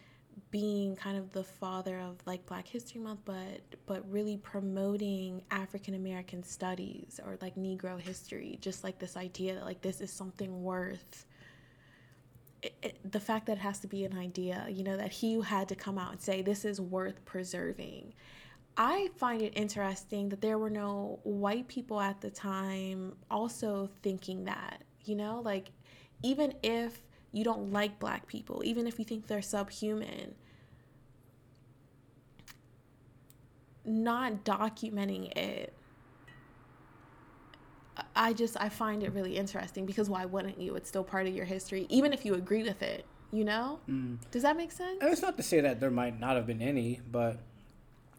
[0.51, 5.95] being kind of the father of like Black History Month, but but really promoting African
[5.95, 10.63] American studies or like Negro history, just like this idea that like this is something
[10.63, 11.27] worth.
[12.61, 15.41] It, it, the fact that it has to be an idea, you know, that he
[15.41, 18.15] had to come out and say this is worth preserving.
[18.77, 24.45] I find it interesting that there were no white people at the time also thinking
[24.45, 25.71] that, you know, like
[26.23, 27.01] even if
[27.33, 30.35] you don't like black people, even if you think they're subhuman,
[33.85, 35.75] not documenting it
[38.15, 40.75] I just I find it really interesting because why wouldn't you?
[40.77, 43.07] It's still part of your history, even if you agree with it.
[43.31, 43.81] You know?
[43.89, 44.19] Mm.
[44.31, 44.99] Does that make sense?
[45.03, 47.39] And it's not to say that there might not have been any, but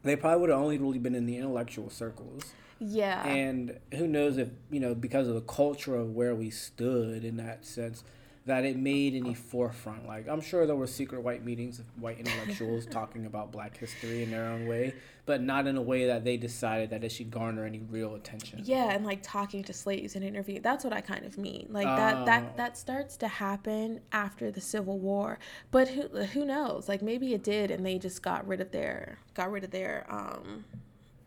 [0.04, 2.54] they probably would have only really been in the intellectual circles.
[2.80, 3.26] Yeah.
[3.28, 7.38] And who knows if you know because of the culture of where we stood in
[7.38, 8.04] that sense,
[8.50, 10.08] that it made any forefront.
[10.08, 14.24] Like I'm sure there were secret white meetings of white intellectuals talking about Black history
[14.24, 14.94] in their own way,
[15.26, 18.62] but not in a way that they decided that it should garner any real attention.
[18.66, 20.60] Yeah, and like talking to slaves and interview.
[20.62, 21.68] That's what I kind of mean.
[21.70, 22.54] Like that that oh.
[22.58, 25.38] that starts to happen after the Civil War.
[25.70, 26.90] But who who knows?
[26.90, 30.06] Like maybe it did, and they just got rid of their got rid of their
[30.10, 30.66] um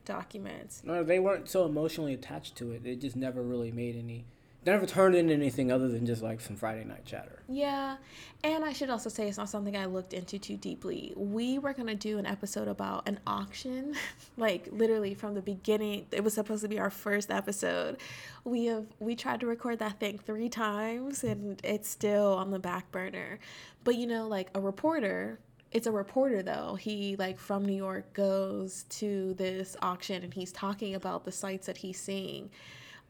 [0.04, 0.82] documents.
[0.84, 2.84] No, they weren't so emotionally attached to it.
[2.84, 4.24] It just never really made any
[4.64, 7.42] never turned into anything other than just like some Friday night chatter.
[7.48, 7.96] Yeah.
[8.44, 11.12] And I should also say it's not something I looked into too deeply.
[11.16, 13.94] We were going to do an episode about an auction,
[14.36, 16.06] like literally from the beginning.
[16.12, 17.98] It was supposed to be our first episode.
[18.44, 22.58] We have we tried to record that thing 3 times and it's still on the
[22.58, 23.38] back burner.
[23.84, 25.38] But you know, like a reporter
[25.72, 30.52] it's a reporter though he like from new york goes to this auction and he's
[30.52, 32.50] talking about the sites that he's seeing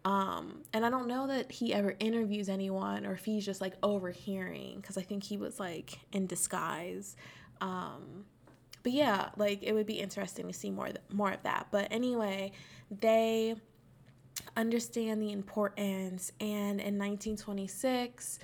[0.04, 3.74] um, and I don't know that he ever interviews anyone or if he's just like
[3.82, 7.16] overhearing because I think he was like in disguise.
[7.60, 8.24] Um,
[8.82, 11.68] but yeah, like it would be interesting to see more more of that.
[11.70, 12.50] But anyway,
[12.90, 13.54] they
[14.56, 18.40] understand the importance, and in 1926,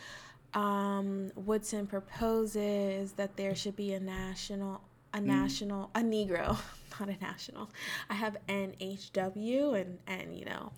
[0.54, 4.80] um, Woodson proposes that there should be a national
[5.18, 5.26] a mm.
[5.26, 6.58] national a Negro
[7.00, 7.70] not a national.
[8.10, 10.72] I have NHW and and you know,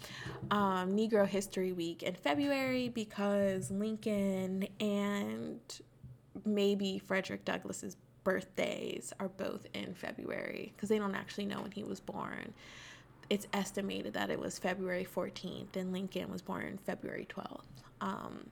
[0.50, 5.60] um, Negro History Week in February because Lincoln and
[6.44, 11.82] maybe Frederick Douglass's birthdays are both in February because they don't actually know when he
[11.82, 12.52] was born.
[13.28, 17.60] It's estimated that it was February 14th and Lincoln was born February 12th.
[18.00, 18.50] Um,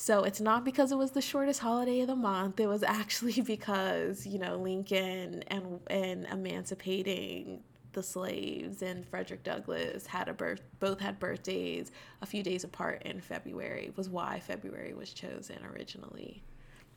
[0.00, 2.58] so it's not because it was the shortest holiday of the month.
[2.58, 10.06] It was actually because, you know, Lincoln and and emancipating the slaves and Frederick Douglass
[10.06, 14.94] had a birth both had birthdays a few days apart in February was why February
[14.94, 16.42] was chosen originally.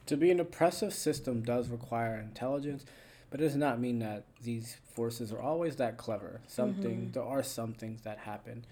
[0.06, 2.86] To be an oppressive system does require intelligence,
[3.30, 6.40] but it does not mean that these forces are always that clever.
[6.48, 7.12] Something mm-hmm.
[7.12, 8.66] there are some things that happen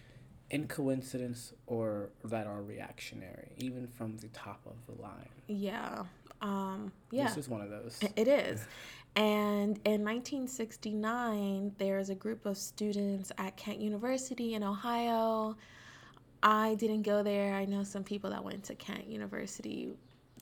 [0.51, 5.29] in coincidence or that are reactionary, even from the top of the line.
[5.47, 6.03] Yeah.
[6.41, 7.27] Um, yeah.
[7.27, 7.99] This is one of those.
[8.15, 8.67] It is.
[9.15, 15.55] And in 1969, there's a group of students at Kent University in Ohio.
[16.43, 17.55] I didn't go there.
[17.55, 19.89] I know some people that went to Kent University.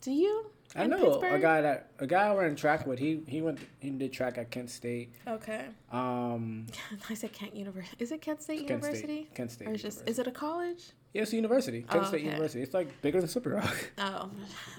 [0.01, 0.45] Do you?
[0.75, 1.33] I know Pittsburgh?
[1.33, 2.99] a guy that a guy I ran track with.
[2.99, 5.13] He he went he did track at Kent State.
[5.27, 5.65] Okay.
[5.91, 6.67] Um,
[7.09, 7.95] I said Kent University.
[7.99, 9.23] Is it Kent State Kent University?
[9.23, 9.35] State.
[9.35, 9.67] Kent State.
[9.67, 10.91] Or is just is it a college?
[11.13, 11.81] Yeah, it's a university.
[11.81, 12.25] Kent oh, State okay.
[12.25, 12.61] University.
[12.61, 13.91] It's like bigger than Slippery Rock.
[13.97, 14.29] Oh,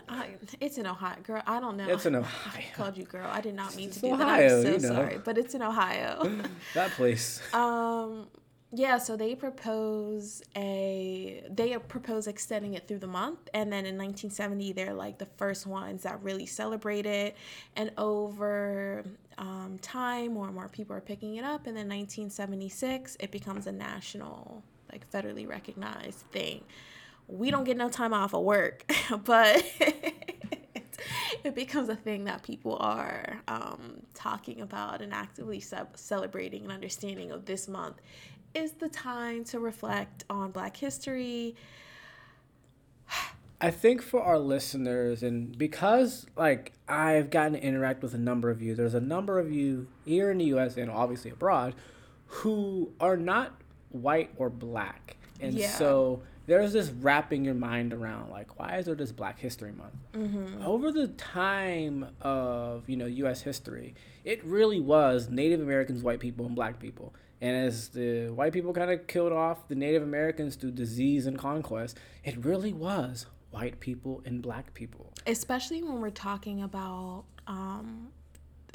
[0.09, 0.29] I,
[0.61, 1.43] it's in Ohio, girl.
[1.47, 1.89] I don't know.
[1.89, 2.53] It's in Ohio.
[2.57, 3.29] I called you girl.
[3.31, 4.67] I did not mean it's to do Ohio, that.
[4.69, 5.01] I'm so you know.
[5.01, 6.31] sorry, but it's in Ohio.
[6.75, 7.43] that place.
[7.53, 8.29] Um,
[8.73, 13.99] yeah, so they propose a they propose extending it through the month, and then in
[13.99, 17.37] 1970 they're like the first ones that really celebrate it,
[17.75, 19.05] and over
[19.39, 23.67] um, time, more and more people are picking it up, and then 1976 it becomes
[23.67, 26.63] a national, like federally recognized thing.
[27.27, 28.85] We don't get no time off of work,
[29.25, 29.65] but
[31.45, 36.73] it becomes a thing that people are um, talking about and actively ce- celebrating and
[36.73, 37.97] understanding of this month
[38.55, 41.55] is the time to reflect on Black history.
[43.61, 48.51] I think for our listeners, and because like I've gotten to interact with a number
[48.51, 50.77] of you, there's a number of you here in the U.S.
[50.77, 51.75] and obviously abroad
[52.27, 53.61] who are not
[53.91, 55.69] white or black, and yeah.
[55.69, 59.95] so there's this wrapping your mind around like why is there this Black History Month?
[60.15, 60.63] Mm-hmm.
[60.65, 63.43] Over the time of you know U.S.
[63.43, 68.53] history, it really was Native Americans, white people, and black people and as the white
[68.53, 73.27] people kind of killed off the Native Americans through disease and conquest, it really was
[73.51, 75.13] white people and black people.
[75.27, 78.09] Especially when we're talking about um,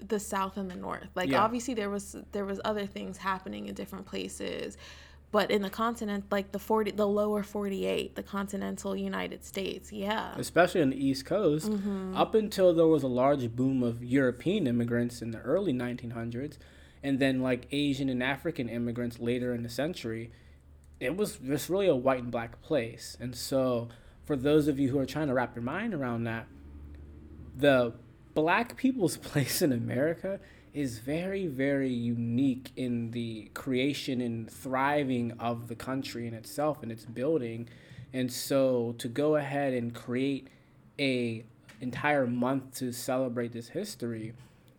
[0.08, 1.42] the south and the north like yeah.
[1.42, 4.78] obviously there was there was other things happening in different places
[5.32, 10.34] but in the continent like the 40 the lower 48 the continental united states yeah
[10.38, 12.16] especially on the east coast mm-hmm.
[12.16, 16.58] up until there was a large boom of european immigrants in the early 1900s
[17.06, 20.32] and then like asian and african immigrants later in the century
[21.00, 23.88] it was just really a white and black place and so
[24.24, 26.48] for those of you who are trying to wrap your mind around that
[27.56, 27.94] the
[28.34, 30.40] black people's place in america
[30.76, 36.92] is very, very unique in the creation and thriving of the country in itself and
[36.92, 37.70] its building.
[38.12, 40.50] And so to go ahead and create
[41.00, 41.46] a
[41.80, 44.34] entire month to celebrate this history,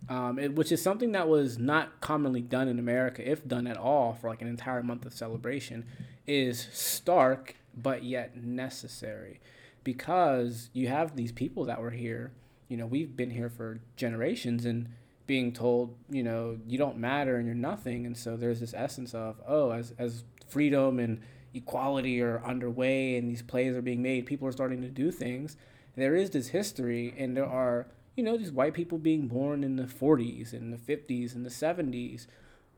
[0.09, 3.77] um, it, which is something that was not commonly done in America, if done at
[3.77, 5.85] all, for like an entire month of celebration,
[6.27, 9.41] is stark but yet necessary,
[9.85, 12.33] because you have these people that were here.
[12.69, 14.89] You know, we've been here for generations, and
[15.27, 18.07] being told, you know, you don't matter and you're nothing.
[18.07, 21.21] And so there's this essence of, oh, as, as freedom and
[21.53, 25.57] equality are underway and these plays are being made, people are starting to do things.
[25.97, 29.77] There is this history, and there are, you know, these white people being born in
[29.77, 32.27] the 40s and the 50s and the 70s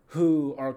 [0.09, 0.77] who are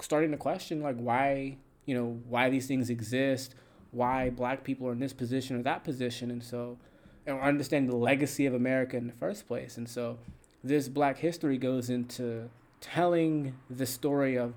[0.00, 3.54] starting to question, like, why, you know, why these things exist,
[3.90, 6.30] why black people are in this position or that position.
[6.30, 6.78] And so,
[7.26, 9.76] or understanding the legacy of America in the first place.
[9.76, 10.18] And so,
[10.62, 14.54] this Black History goes into telling the story of,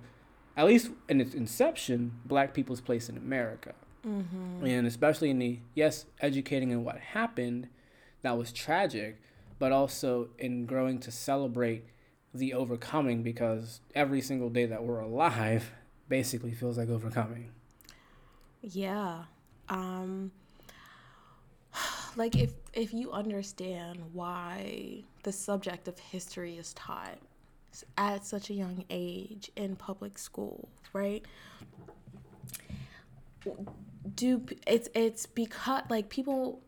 [0.57, 3.73] at least in its inception, Black people's place in America.
[4.05, 4.65] Mm-hmm.
[4.65, 7.67] And especially in the, yes, educating in what happened,
[8.21, 9.21] that was tragic,
[9.59, 11.85] but also in growing to celebrate
[12.33, 15.71] the overcoming because every single day that we're alive
[16.09, 17.51] basically feels like overcoming.
[18.61, 19.23] Yeah.
[19.67, 20.31] Um,
[22.15, 27.17] like if if you understand why the subject of history is taught
[27.97, 31.23] at such a young age in public schools, right?
[34.15, 36.61] Do it's it's because like people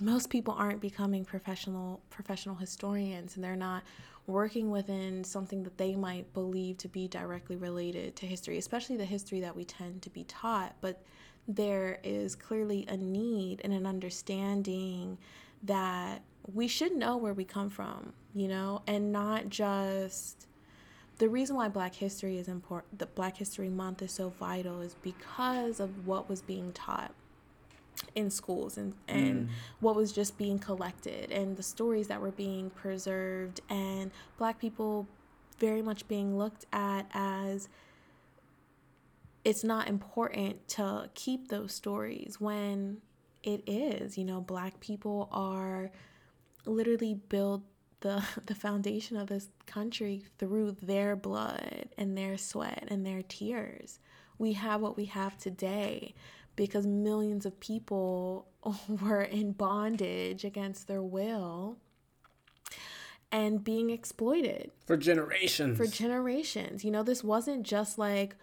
[0.00, 3.82] most people aren't becoming professional professional historians and they're not
[4.26, 9.04] working within something that they might believe to be directly related to history, especially the
[9.04, 11.02] history that we tend to be taught, but
[11.46, 15.16] there is clearly a need and an understanding
[15.62, 20.48] that we should know where we come from, you know, and not just
[21.18, 24.94] the reason why Black History is important, the Black History Month is so vital is
[25.02, 27.14] because of what was being taught
[28.16, 29.50] in schools and, and mm.
[29.80, 35.06] what was just being collected and the stories that were being preserved and Black people
[35.58, 37.68] very much being looked at as
[39.44, 42.98] it's not important to keep those stories when
[43.42, 44.18] it is.
[44.18, 45.90] You know, black people are
[46.64, 47.62] literally build
[48.00, 54.00] the the foundation of this country through their blood and their sweat and their tears.
[54.38, 56.14] We have what we have today
[56.56, 58.48] because millions of people
[58.88, 61.76] were in bondage against their will
[63.30, 65.76] and being exploited for generations.
[65.76, 66.84] For generations.
[66.84, 68.36] You know, this wasn't just like,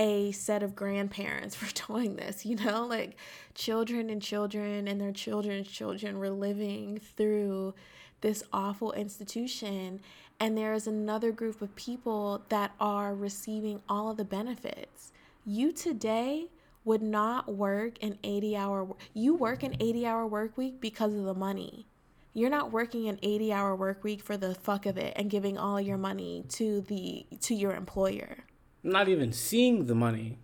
[0.00, 3.16] a set of grandparents for doing this, you know, like
[3.54, 7.74] children and children and their children's children were living through
[8.22, 10.00] this awful institution.
[10.40, 15.12] And there is another group of people that are receiving all of the benefits.
[15.44, 16.48] You today
[16.84, 21.24] would not work an 80 hour you work an 80 hour work week because of
[21.24, 21.86] the money
[22.32, 25.58] you're not working an 80 hour work week for the fuck of it and giving
[25.58, 28.44] all your money to the to your employer
[28.82, 30.38] not even seeing the money.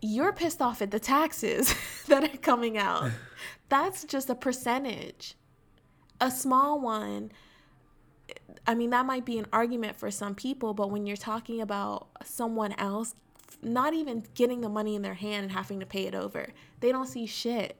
[0.00, 1.74] You're pissed off at the taxes
[2.08, 3.10] that are coming out.
[3.68, 5.34] That's just a percentage.
[6.20, 7.32] A small one.
[8.66, 12.08] I mean, that might be an argument for some people, but when you're talking about
[12.24, 13.14] someone else
[13.62, 16.48] not even getting the money in their hand and having to pay it over,
[16.80, 17.76] they don't see shit.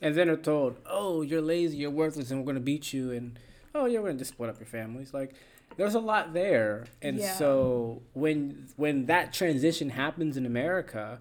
[0.00, 3.10] And then they're told, oh, you're lazy, you're worthless, and we're going to beat you.
[3.10, 3.38] And,
[3.74, 5.12] oh, yeah, we're going to just split up your families.
[5.12, 5.34] Like,
[5.78, 7.32] there's a lot there and yeah.
[7.34, 11.20] so when when that transition happens in america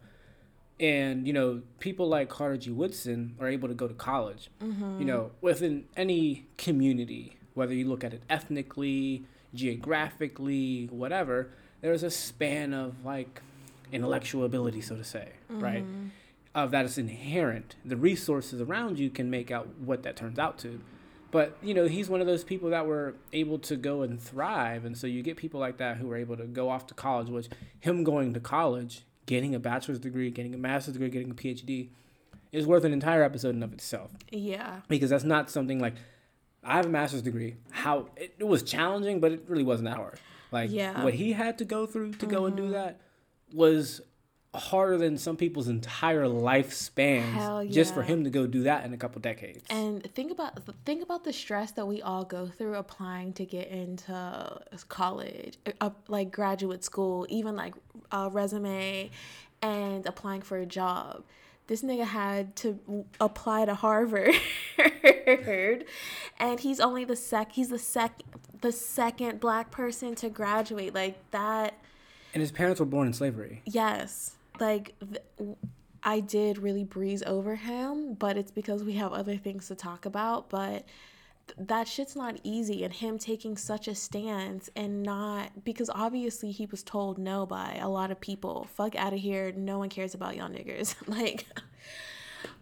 [0.80, 5.00] and you know people like carter g woodson are able to go to college mm-hmm.
[5.00, 11.52] you know within any community whether you look at it ethnically geographically whatever
[11.82, 13.42] there's a span of like
[13.92, 15.64] intellectual ability so to say mm-hmm.
[15.64, 15.86] right
[16.56, 20.58] of that is inherent the resources around you can make out what that turns out
[20.58, 20.82] to
[21.32, 24.86] but you know, he's one of those people that were able to go and thrive,
[24.86, 27.30] and so you get people like that who are able to go off to college.
[27.30, 31.36] Which him going to college, getting a bachelor's degree, getting a master's degree, getting a
[31.36, 31.90] PhD,
[32.52, 34.12] is worth an entire episode in of itself.
[34.32, 34.82] Yeah.
[34.88, 35.96] Because that's not something like
[36.64, 37.56] I have a master's degree.
[37.72, 40.20] How it, it was challenging, but it really wasn't that hard.
[40.52, 41.04] Like Yeah.
[41.04, 43.02] what he had to go through to go and do that
[43.54, 44.02] was
[44.58, 48.94] harder than some people's entire lifespans Hell just for him to go do that in
[48.94, 49.64] a couple decades.
[49.70, 53.68] And think about think about the stress that we all go through applying to get
[53.68, 57.76] into college, uh, like graduate school, even like
[58.12, 59.12] a resume,
[59.62, 61.24] and applying for a job.
[61.68, 64.34] This nigga had to apply to Harvard,
[66.40, 67.52] and he's only the sec.
[67.52, 68.22] He's the sec.
[68.62, 71.78] The second black person to graduate like that.
[72.34, 73.62] And his parents were born in slavery.
[73.66, 75.58] Yes, like th-
[76.04, 80.06] I did really breeze over him, but it's because we have other things to talk
[80.06, 80.50] about.
[80.50, 80.86] But
[81.48, 86.52] th- that shit's not easy, and him taking such a stance and not because obviously
[86.52, 88.68] he was told no by a lot of people.
[88.76, 89.52] Fuck out of here.
[89.56, 90.96] No one cares about y'all niggers.
[91.08, 91.46] like.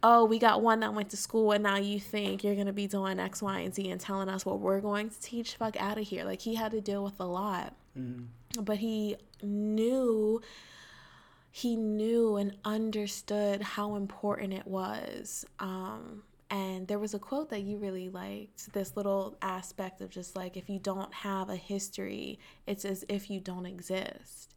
[0.01, 2.87] Oh, we got one that went to school, and now you think you're gonna be
[2.87, 5.55] doing X, Y, and Z and telling us what we're going to teach?
[5.55, 6.23] Fuck out of here.
[6.23, 7.73] Like, he had to deal with a lot
[8.61, 10.41] but he knew
[11.51, 17.61] he knew and understood how important it was um and there was a quote that
[17.63, 22.39] you really liked this little aspect of just like if you don't have a history
[22.67, 24.53] it's as if you don't exist.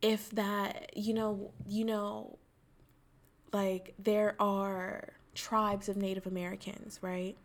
[0.00, 2.38] If that you know you know
[3.52, 7.36] like there are tribes of native americans right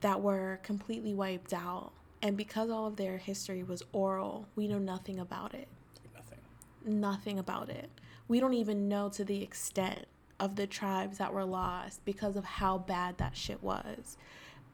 [0.00, 1.92] that were completely wiped out
[2.22, 5.68] and because all of their history was oral we know nothing about it.
[6.14, 6.38] Nothing.
[6.84, 7.90] nothing about it.
[8.28, 10.06] We don't even know to the extent
[10.40, 14.16] of the tribes that were lost because of how bad that shit was.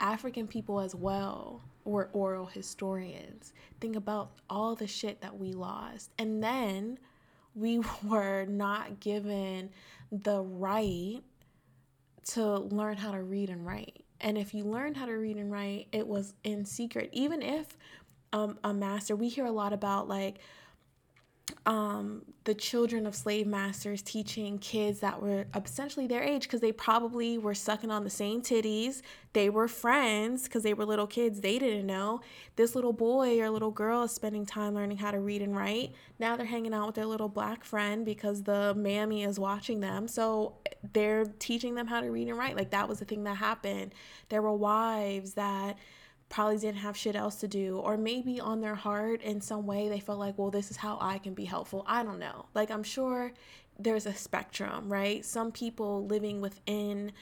[0.00, 3.52] African people as well were oral historians.
[3.80, 6.10] Think about all the shit that we lost.
[6.18, 6.98] And then
[7.54, 9.70] we were not given
[10.10, 11.20] the right
[12.26, 14.03] to learn how to read and write.
[14.24, 17.10] And if you learned how to read and write, it was in secret.
[17.12, 17.76] Even if
[18.32, 20.38] um, a master, we hear a lot about like
[21.66, 26.72] um, the children of slave masters teaching kids that were essentially their age because they
[26.72, 29.02] probably were sucking on the same titties.
[29.32, 31.40] They were friends because they were little kids.
[31.40, 32.20] They didn't know.
[32.56, 35.94] This little boy or little girl is spending time learning how to read and write.
[36.18, 40.06] Now they're hanging out with their little black friend because the mammy is watching them.
[40.06, 40.54] So
[40.92, 42.56] they're teaching them how to read and write.
[42.56, 43.94] Like that was the thing that happened.
[44.28, 45.78] There were wives that
[46.28, 49.88] probably didn't have shit else to do or maybe on their heart in some way
[49.88, 51.84] they felt like well this is how i can be helpful.
[51.86, 52.46] I don't know.
[52.54, 53.32] Like i'm sure
[53.78, 55.24] there's a spectrum right?
[55.24, 57.12] Some people living within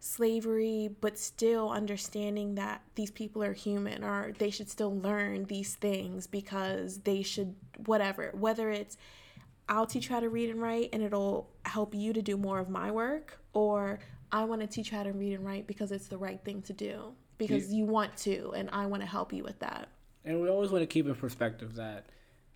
[0.00, 5.76] slavery but still understanding that these people are human or they should still learn these
[5.76, 7.54] things because they should
[7.86, 8.30] whatever.
[8.34, 8.96] Whether it's
[9.68, 12.58] I'll teach you how to read and write and it'll help you to do more
[12.58, 14.00] of my work or
[14.32, 16.62] I want to teach you how to read and write because it's the right thing
[16.62, 17.12] to do
[17.48, 19.88] because you want to and I want to help you with that.
[20.24, 22.06] And we always want to keep in perspective that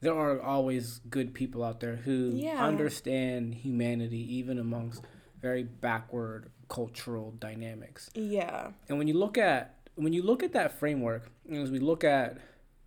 [0.01, 2.64] there are always good people out there who Yeah.
[2.64, 5.03] understand humanity, even amongst
[5.41, 8.11] very backward cultural dynamics.
[8.14, 8.72] Yeah.
[8.89, 12.05] And when you look at when you look at that framework, and as we look
[12.05, 12.37] at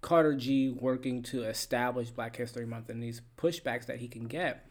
[0.01, 4.63] Carter G working to establish Black History Month and these pushbacks that he can get,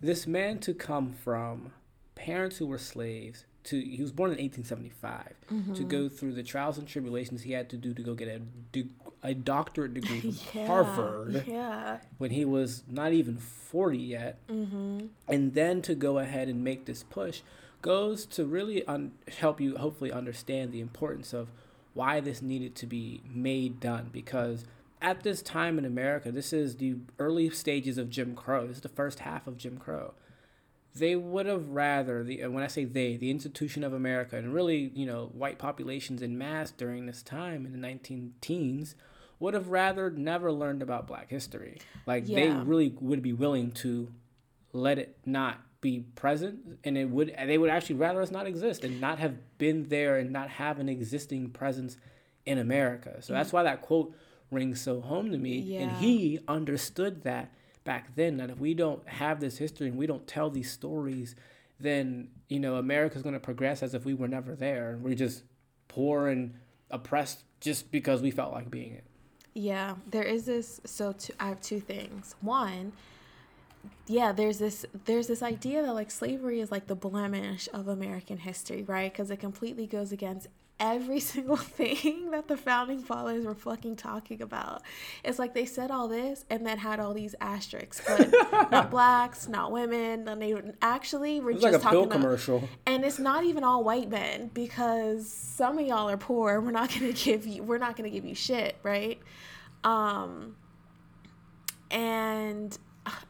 [0.00, 1.72] this man to come from
[2.14, 6.78] parents who were slaves to he was born in 1875 to go through the trials
[6.78, 8.38] and tribulations he had to do to go get a
[8.72, 8.88] de-
[9.22, 10.66] a doctorate degree from Yeah.
[10.66, 11.98] Harvard Yeah.
[12.18, 15.06] when he was not even 40 yet Mm-hmm.
[15.28, 17.42] and then to go ahead and make this push
[17.82, 21.48] goes to really un- help you hopefully understand the importance of
[21.92, 24.64] why this needed to be made done because
[25.02, 28.82] at this time in America this is the early stages of Jim Crow this is
[28.82, 30.14] the first half of Jim Crow
[30.94, 34.90] they would have rather the when I say they the institution of America and really
[34.94, 38.94] you know white populations in mass during this time in the 19 teens
[39.38, 44.12] would have rather never learned about black history like they really would be willing to
[44.72, 48.84] let it not be present and it would they would actually rather us not exist
[48.84, 51.96] and not have been there and not have an existing presence
[52.46, 53.22] in America.
[53.22, 53.54] So that's mm.
[53.54, 54.14] why that quote
[54.50, 55.58] rings so home to me.
[55.58, 55.80] yeah.
[55.80, 57.52] And he understood that
[57.84, 61.34] back then that if we don't have this history and we don't tell these stories,
[61.78, 65.14] then you know America's going to progress as if we were never there and we're
[65.14, 65.44] just
[65.88, 66.54] poor and
[66.90, 69.04] oppressed just because we felt like being it.
[69.54, 70.80] Yeah, there is this.
[70.84, 72.34] So two, I have two things.
[72.40, 72.92] One,
[74.06, 78.38] yeah, there's this there's this idea that like slavery is like the blemish of American
[78.38, 79.12] history, right?
[79.12, 80.48] Because it completely goes against
[80.80, 84.82] every single thing that the founding fathers were fucking talking about.
[85.22, 89.46] It's like they said all this and then had all these asterisks, but not blacks,
[89.46, 90.26] not women.
[90.26, 92.68] And they actually were just like a talking about, commercial.
[92.86, 96.60] And it's not even all white men because some of y'all are poor.
[96.60, 97.62] We're not gonna give you.
[97.62, 99.20] We're not gonna give you shit, right?
[99.84, 100.56] Um.
[101.90, 102.76] And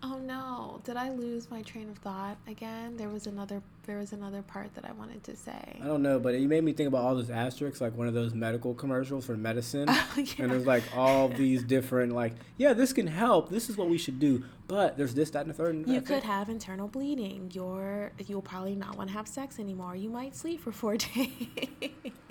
[0.02, 4.12] oh no did i lose my train of thought again there was another there was
[4.12, 5.80] another part that i wanted to say.
[5.82, 8.14] I don't know but you made me think about all those asterisks like one of
[8.14, 9.88] those medical commercials for medicine.
[9.90, 10.34] Oh, yeah.
[10.38, 13.50] and there's like all these different like yeah this can help.
[13.50, 16.00] This is what we should do but there's this that and the third and you
[16.00, 17.50] could have internal bleeding.
[17.52, 19.96] You're you'll probably not want to have sex anymore.
[19.96, 21.48] You might sleep for four days.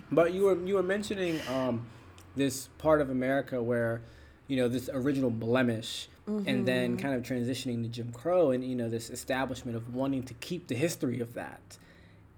[0.10, 1.86] But you were you were mentioning um
[2.38, 4.02] this part of america where
[4.48, 6.50] you know this original blemish mm-hmm.
[6.50, 7.02] and then mm-hmm.
[7.02, 10.68] kind of transitioning to Jim Crow and you know this establishment of wanting to keep
[10.68, 11.78] the history of that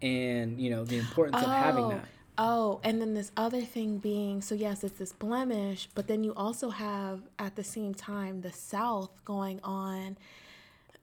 [0.01, 1.45] and you know the importance oh.
[1.45, 2.05] of having oh, that.
[2.37, 6.33] Oh, and then this other thing being so yes, it's this blemish, but then you
[6.33, 10.17] also have at the same time the South going on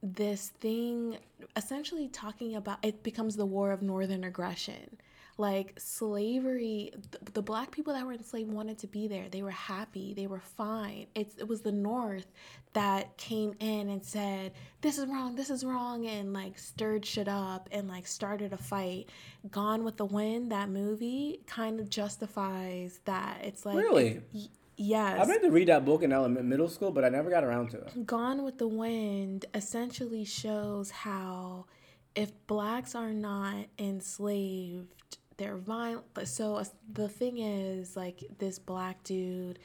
[0.02, 1.18] this thing
[1.56, 4.96] essentially talking about it becomes the war of northern aggression
[5.38, 9.28] like slavery the, the, black people that were enslaved wanted to be there.
[9.28, 10.12] They were happy.
[10.12, 11.06] They were fine.
[11.14, 12.26] It's, it was the north
[12.72, 15.36] that came in and said this is wrong.
[15.36, 19.08] This is wrong and like stirred shit up and like started a fight.
[19.48, 23.38] Gone with the wind that movie kind of justifies that.
[23.44, 24.20] It's like really?
[24.34, 25.20] it, Yes.
[25.20, 27.70] I meant to read that book in element middle school, but I never got around
[27.70, 28.06] to it.
[28.06, 31.66] Gone with the Wind essentially shows how
[32.14, 36.04] if blacks are not enslaved they're violent.
[36.24, 36.62] So
[36.92, 39.58] the thing is, like this black dude,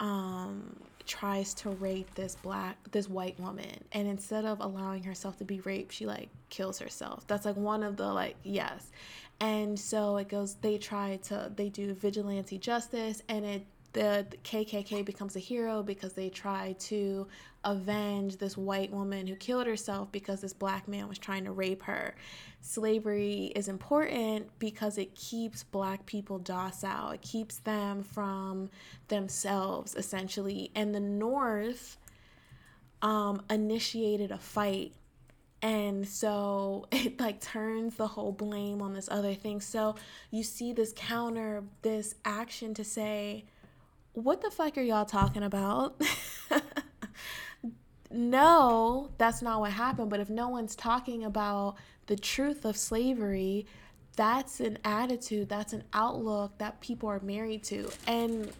[0.00, 5.44] um, tries to rape this black this white woman and instead of allowing herself to
[5.44, 8.90] be raped she like kills herself that's like one of the like yes
[9.40, 15.04] and so it goes they try to they do vigilante justice and it the, KKK
[15.04, 17.26] becomes a hero because they try to
[17.64, 21.82] avenge this white woman who killed herself because this black man was trying to rape
[21.84, 22.14] her.
[22.60, 28.70] Slavery is important because it keeps black people docile, it keeps them from
[29.08, 30.70] themselves essentially.
[30.74, 31.98] And the North
[33.02, 34.92] um, initiated a fight
[35.60, 39.94] and so it like turns the whole blame on this other thing so
[40.30, 43.44] you see this counter this action to say
[44.14, 46.00] what the fuck are y'all talking about?
[48.10, 50.10] no, that's not what happened.
[50.10, 53.66] But if no one's talking about the truth of slavery,
[54.16, 57.90] that's an attitude, that's an outlook that people are married to.
[58.06, 58.52] And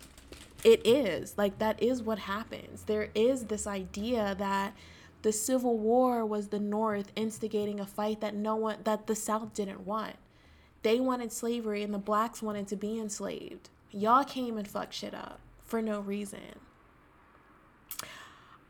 [0.65, 2.85] it is like that is what happens.
[2.85, 4.75] There is this idea that
[5.21, 9.53] the Civil War was the North instigating a fight that no one, that the South
[9.53, 10.17] didn't want.
[10.83, 13.69] They wanted slavery and the blacks wanted to be enslaved.
[13.91, 15.42] Y'all came and fucked shit up
[15.73, 16.61] for no reason.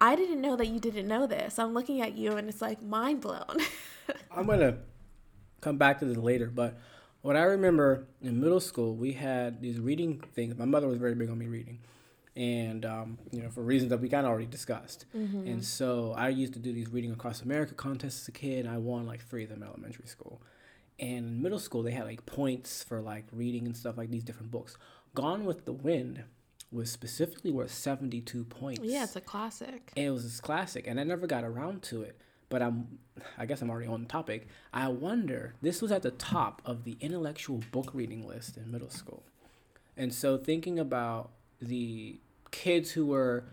[0.00, 1.58] I didn't know that you didn't know this.
[1.58, 3.56] I'm looking at you and it's like mind blown.
[4.30, 4.76] I'm going to
[5.60, 6.78] come back to this later, but
[7.22, 10.56] what I remember in middle school, we had these reading things.
[10.56, 11.80] My mother was very big on me reading.
[12.36, 15.06] And, um, you know, for reasons that we kind of already discussed.
[15.16, 15.48] Mm-hmm.
[15.48, 18.64] And so I used to do these reading across America contests as a kid.
[18.64, 20.40] I won like three of them in elementary school.
[21.00, 24.22] And in middle school, they had like points for like reading and stuff like these
[24.22, 24.76] different books.
[25.16, 26.22] Gone with the Wind
[26.72, 28.80] was specifically worth 72 points.
[28.82, 29.92] Yeah, it's a classic.
[29.96, 32.16] And it was a classic, and I never got around to it.
[32.48, 32.98] But I'm,
[33.38, 34.46] I guess I'm already on the topic.
[34.72, 38.90] I wonder, this was at the top of the intellectual book reading list in middle
[38.90, 39.22] school.
[39.96, 42.18] And so thinking about the
[42.50, 43.44] kids who were,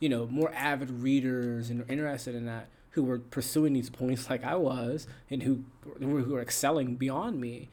[0.00, 4.42] you know, more avid readers and interested in that, who were pursuing these points like
[4.42, 5.64] I was, and who,
[5.98, 7.68] who were excelling beyond me,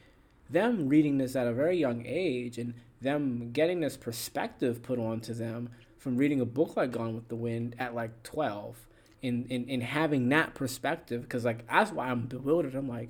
[0.49, 2.73] them reading this at a very young age and
[3.03, 7.35] them getting this perspective put onto them from reading a book like Gone with the
[7.35, 8.77] Wind at like 12
[9.21, 12.75] and, and, and having that perspective because like that's why I'm bewildered.
[12.75, 13.09] I'm like,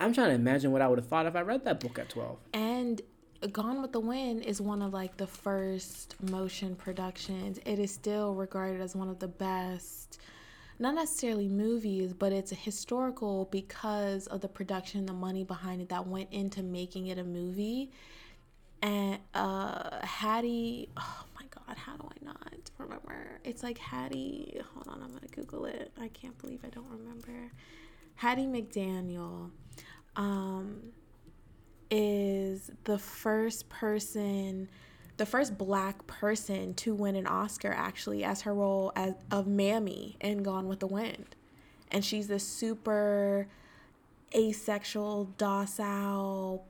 [0.00, 2.08] I'm trying to imagine what I would have thought if I read that book at
[2.08, 2.38] 12.
[2.52, 3.00] And
[3.52, 7.58] Gone with the Wind is one of like the first motion productions.
[7.66, 10.18] It is still regarded as one of the best
[10.78, 15.88] not necessarily movies, but it's a historical because of the production, the money behind it
[15.90, 17.92] that went into making it a movie
[18.82, 22.42] and uh Hattie oh my god how do I not
[22.82, 23.40] remember?
[23.44, 25.92] It's like Hattie hold on I'm gonna google it.
[26.00, 27.50] I can't believe I don't remember.
[28.16, 29.50] Hattie McDaniel
[30.16, 30.92] um
[31.90, 34.68] is the first person
[35.18, 40.16] the first black person to win an Oscar actually as her role as of Mammy
[40.20, 41.36] in Gone with the Wind.
[41.90, 43.46] And she's this super
[44.34, 46.64] asexual docile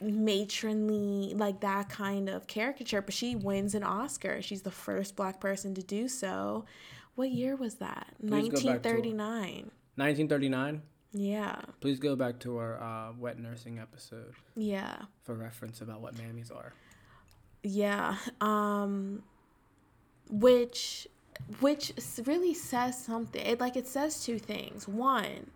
[0.00, 3.02] matronly, like that kind of caricature.
[3.02, 4.42] But she wins an Oscar.
[4.42, 6.64] She's the first black person to do so.
[7.14, 8.14] What year was that?
[8.20, 9.70] 1939.
[9.96, 10.82] 1939?
[11.12, 11.56] Yeah.
[11.80, 14.32] Please go back to our uh, wet nursing episode.
[14.56, 14.96] Yeah.
[15.24, 16.72] For reference about what mammies are.
[17.62, 18.16] Yeah.
[18.40, 19.22] Um
[20.30, 21.08] which
[21.60, 21.92] which
[22.24, 23.44] really says something.
[23.44, 24.86] It like it says two things.
[24.86, 25.50] One,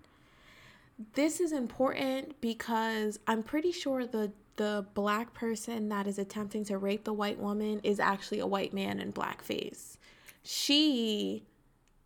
[1.15, 6.79] this is important because I'm pretty sure the the black person that is attempting to
[6.79, 9.97] rape the white woman is actually a white man in blackface.
[10.45, 11.45] She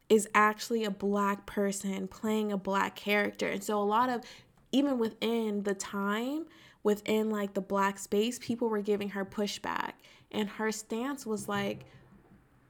[0.09, 3.47] is actually a black person playing a black character.
[3.47, 4.22] And so a lot of
[4.72, 6.47] even within the time,
[6.82, 9.93] within like the black space, people were giving her pushback.
[10.30, 11.84] And her stance was like,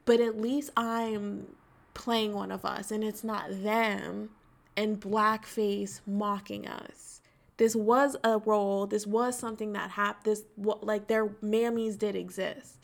[0.04, 1.46] but at least I'm
[1.94, 4.30] playing one of us and it's not them
[4.78, 7.20] and blackface mocking us.
[7.56, 12.76] This was a role, this was something that happened, this like their mammies did exist.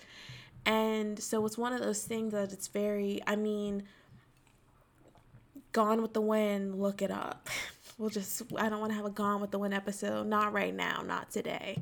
[0.67, 3.85] And so it's one of those things that it's very, I mean,
[5.71, 7.49] Gone with the Wind, look it up.
[7.97, 10.27] We'll just, I don't want to have a Gone with the Wind episode.
[10.27, 11.81] Not right now, not today.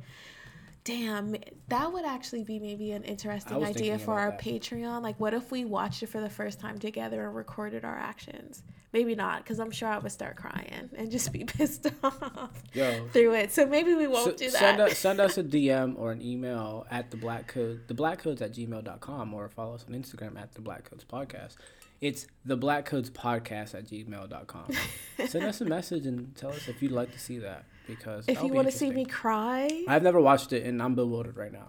[0.84, 1.34] Damn,
[1.68, 4.38] that would actually be maybe an interesting idea for our that.
[4.38, 5.00] Patreon.
[5.00, 8.62] Like, what if we watched it for the first time together and recorded our actions?
[8.92, 13.08] Maybe not, because I'm sure I would start crying and just be pissed off Yo,
[13.08, 13.52] through it.
[13.52, 14.58] So maybe we won't so, do that.
[14.58, 18.18] Send us, send us a DM or an email at the black code, the black
[18.18, 21.56] codes at gmail.com, or follow us on Instagram at the black codes podcast.
[22.02, 24.72] It's the black codes podcast at gmail.com.
[25.26, 28.42] send us a message and tell us if you'd like to see that because if
[28.42, 31.68] you want to see me cry, I've never watched it and I'm bewildered right now.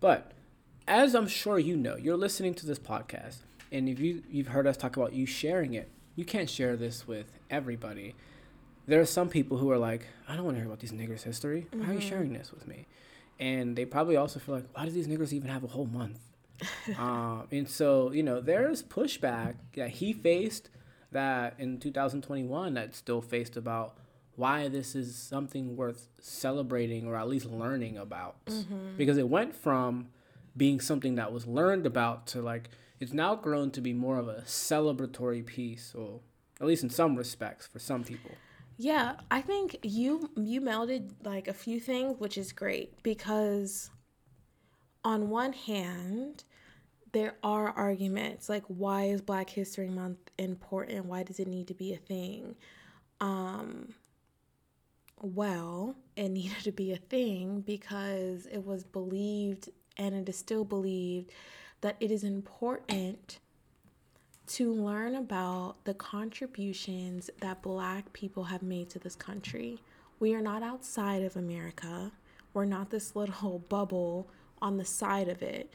[0.00, 0.32] But
[0.88, 3.38] as I'm sure you know, you're listening to this podcast,
[3.70, 7.06] and if you you've heard us talk about you sharing it, you can't share this
[7.06, 8.14] with everybody.
[8.86, 11.22] There are some people who are like, I don't want to hear about these niggers'
[11.22, 11.66] history.
[11.70, 11.80] Mm-hmm.
[11.80, 12.86] Why are you sharing this with me?
[13.40, 16.20] And they probably also feel like, why do these niggers even have a whole month?
[16.98, 20.70] um, and so you know, there's pushback that he faced
[21.10, 23.96] that in 2021 that still faced about
[24.36, 28.44] why this is something worth celebrating or at least learning about.
[28.46, 28.96] Mm-hmm.
[28.96, 30.08] Because it went from
[30.56, 32.70] being something that was learned about to like
[33.04, 36.20] it's now grown to be more of a celebratory piece or
[36.58, 38.30] at least in some respects for some people.
[38.78, 43.90] Yeah, I think you you melded like a few things which is great because
[45.04, 46.44] on one hand
[47.12, 51.04] there are arguments like why is Black History Month important?
[51.04, 52.56] Why does it need to be a thing?
[53.20, 53.92] Um
[55.20, 60.64] well, it needed to be a thing because it was believed and it is still
[60.64, 61.32] believed
[61.84, 63.40] that it is important
[64.46, 69.82] to learn about the contributions that black people have made to this country.
[70.18, 72.10] We are not outside of America.
[72.54, 74.30] We're not this little bubble
[74.62, 75.70] on the side of it.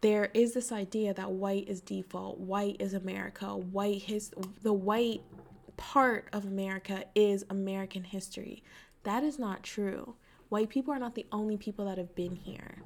[0.00, 4.32] There is this idea that white is default, white is America, white his
[4.62, 5.20] the white
[5.76, 8.62] part of America is American history.
[9.02, 10.14] That is not true.
[10.48, 12.78] White people are not the only people that have been here.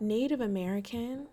[0.00, 1.28] Native American,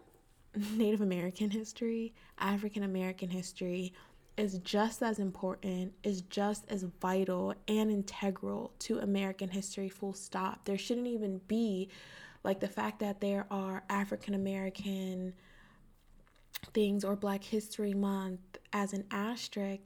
[0.76, 3.93] Native American history, African American history
[4.38, 10.66] is just as important, is just as vital and integral to American history, full stop.
[10.66, 11.89] There shouldn't even be
[12.43, 15.34] like the fact that there are African American
[16.74, 19.82] things or Black History Month as an asterisk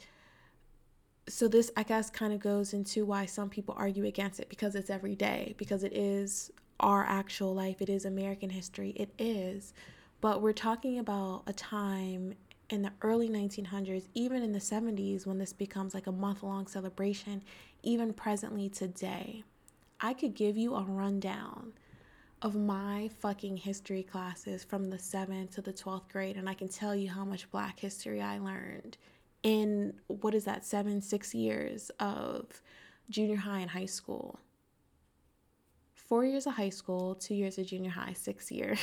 [1.30, 4.76] so this i guess kind of goes into why some people argue against it because
[4.76, 9.74] it's every day because it is our actual life it is american history it is
[10.22, 12.34] but we're talking about a time
[12.70, 16.68] in the early 1900s even in the 70s when this becomes like a month long
[16.68, 17.42] celebration
[17.84, 19.44] even presently today
[20.00, 21.74] i could give you a rundown
[22.42, 26.68] of my fucking history classes from the 7th to the 12th grade and i can
[26.68, 28.98] tell you how much black history i learned
[29.44, 32.62] in what is that, seven, six years of
[33.10, 34.40] junior high and high school.
[36.10, 38.80] Four years of high school, two years of junior high, six years.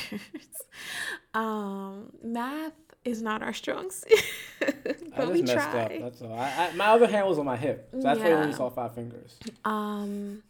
[1.35, 2.73] um, math
[3.05, 4.25] is not our strong suit,
[5.17, 5.85] but we try.
[5.85, 6.33] Up, that's all.
[6.33, 8.27] I, I, my other hand was on my hip, so that's yeah.
[8.27, 9.39] why I only saw five fingers.
[9.65, 10.45] Um,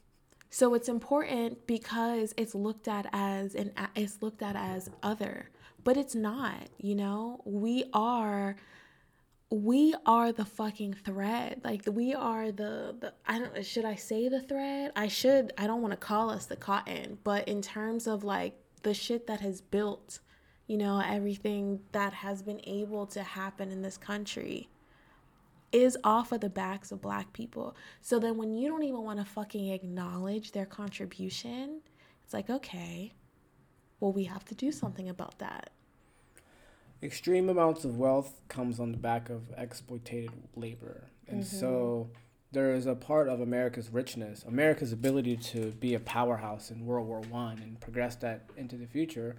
[0.51, 5.49] so it's important because it's looked at as an it's looked at as other,
[5.83, 6.69] but it's not.
[6.79, 8.57] You know, we are
[9.51, 11.61] we are the fucking thread.
[11.65, 14.93] Like we are the the I don't should I say the thread?
[14.97, 18.59] I should I don't want to call us the cotton, but in terms of like
[18.83, 20.21] the shit that has built,
[20.67, 24.69] you know, everything that has been able to happen in this country
[25.73, 27.77] is off of the backs of black people.
[28.01, 31.83] So then when you don't even want to fucking acknowledge their contribution,
[32.25, 33.13] It's like, okay,
[34.01, 35.71] well, we have to do something about that.
[37.03, 41.05] Extreme amounts of wealth comes on the back of exploited labor.
[41.29, 41.57] And mm-hmm.
[41.57, 42.11] so
[42.53, 47.07] there is a part of America's richness, America's ability to be a powerhouse in World
[47.07, 49.37] War One and progress that into the future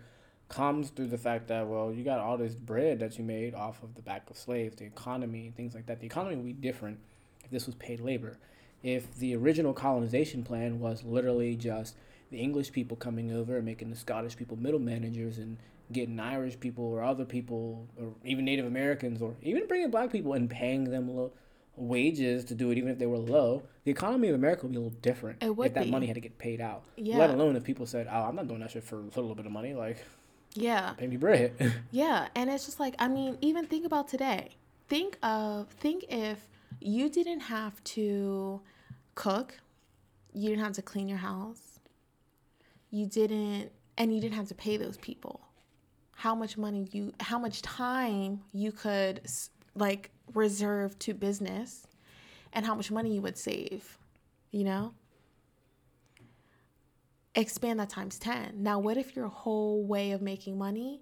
[0.50, 3.84] comes through the fact that well you got all this bread that you made off
[3.84, 6.98] of the back of slaves the economy things like that the economy would be different
[7.44, 8.38] if this was paid labor
[8.82, 11.96] if the original colonization plan was literally just
[12.32, 15.58] the english people coming over and making the scottish people middle managers and
[15.92, 20.34] getting irish people or other people or even native americans or even bringing black people
[20.34, 21.32] and paying them low
[21.76, 24.78] wages to do it even if they were low the economy of america would be
[24.78, 25.92] a little different if that be.
[25.92, 27.18] money had to get paid out yeah.
[27.18, 29.46] let alone if people said oh i'm not doing that shit for a little bit
[29.46, 30.04] of money like
[30.58, 30.94] yeah.
[30.94, 31.54] Pay me bread.
[31.92, 32.28] yeah.
[32.36, 34.50] And it's just like, I mean, even think about today.
[34.88, 36.40] Think of, think if
[36.80, 38.62] you didn't have to
[39.16, 39.60] cook,
[40.34, 41.80] you didn't have to clean your house,
[42.90, 45.42] you didn't, and you didn't have to pay those people.
[46.18, 49.22] How much money you, how much time you could
[49.76, 51.88] like reserve to business
[52.54, 53.98] and how much money you would save,
[54.52, 54.94] you know?
[57.38, 58.64] expand that times 10.
[58.64, 61.02] Now, what if your whole way of making money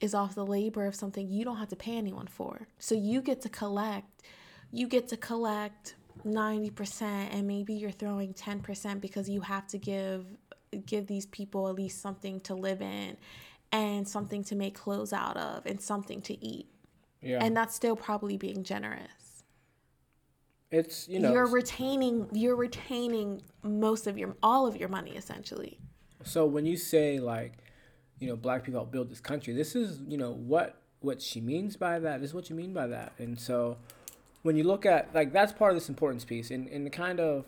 [0.00, 2.68] is off the labor of something you don't have to pay anyone for?
[2.78, 4.22] So you get to collect,
[4.70, 10.24] you get to collect 90% and maybe you're throwing 10% because you have to give
[10.86, 13.14] give these people at least something to live in
[13.72, 16.68] and something to make clothes out of and something to eat.
[17.20, 17.42] Yeah.
[17.42, 19.22] And that's still probably being generous
[20.72, 25.78] it's you know you're retaining you're retaining most of your all of your money essentially
[26.24, 27.52] so when you say like
[28.18, 31.40] you know black people help build this country this is you know what what she
[31.40, 33.76] means by that this is what you mean by that and so
[34.42, 37.44] when you look at like that's part of this importance piece and, and kind of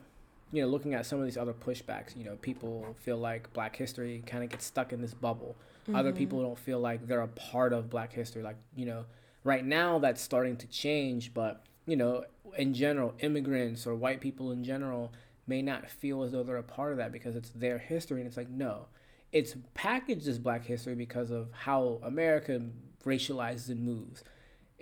[0.53, 3.75] you know looking at some of these other pushbacks you know people feel like black
[3.75, 5.97] history kind of gets stuck in this bubble mm-hmm.
[5.97, 9.05] other people don't feel like they're a part of black history like you know
[9.45, 12.25] right now that's starting to change but you know,
[12.57, 15.13] in general, immigrants or white people in general
[15.47, 18.21] may not feel as though they're a part of that because it's their history.
[18.21, 18.87] And it's like, no,
[19.33, 22.61] it's packaged as black history because of how America
[23.05, 24.25] racializes and moves.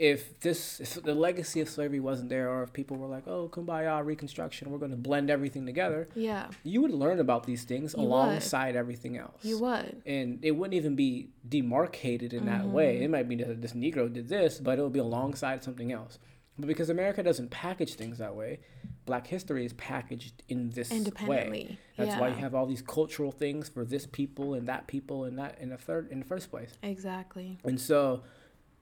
[0.02, 3.48] If this, if the legacy of slavery wasn't there, or if people were like, "Oh,
[3.48, 7.94] kumbaya, Reconstruction, we're going to blend everything together," yeah, you would learn about these things
[7.96, 8.80] you alongside would.
[8.80, 9.44] everything else.
[9.44, 12.48] You would, and it wouldn't even be demarcated in mm-hmm.
[12.48, 13.02] that way.
[13.02, 16.18] It might be that this Negro did this, but it would be alongside something else.
[16.58, 18.58] But because America doesn't package things that way,
[19.04, 20.96] Black history is packaged in this way.
[20.98, 21.78] Independently.
[21.96, 22.20] That's yeah.
[22.20, 25.58] why you have all these cultural things for this people and that people and that
[25.60, 26.72] in the third in the first place.
[26.82, 27.58] Exactly.
[27.64, 28.22] And so,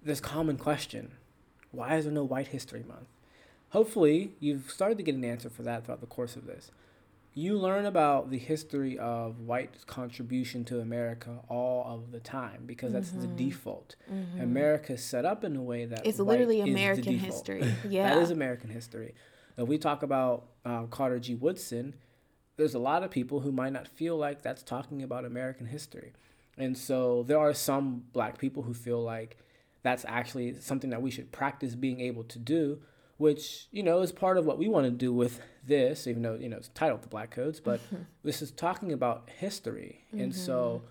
[0.03, 1.13] this common question:
[1.71, 3.09] Why is there no White History Month?
[3.71, 6.71] Hopefully, you've started to get an answer for that throughout the course of this
[7.35, 12.93] you learn about the history of white contribution to America all of the time because
[12.93, 13.21] that's mm-hmm.
[13.21, 13.95] the default.
[14.13, 14.41] Mm-hmm.
[14.41, 17.63] America is set up in a way that it's literally American history.
[17.89, 19.15] Yeah, that is American history.
[19.57, 21.35] If we talk about um, Carter G.
[21.35, 21.95] Woodson,
[22.57, 26.13] there's a lot of people who might not feel like that's talking about American history,
[26.59, 29.39] and so there are some black people who feel like
[29.83, 32.81] that's actually something that we should practice being able to do
[33.20, 36.35] which you know is part of what we want to do with this even though
[36.37, 38.03] you know it's titled the black codes but mm-hmm.
[38.24, 40.24] this is talking about history mm-hmm.
[40.24, 40.83] and so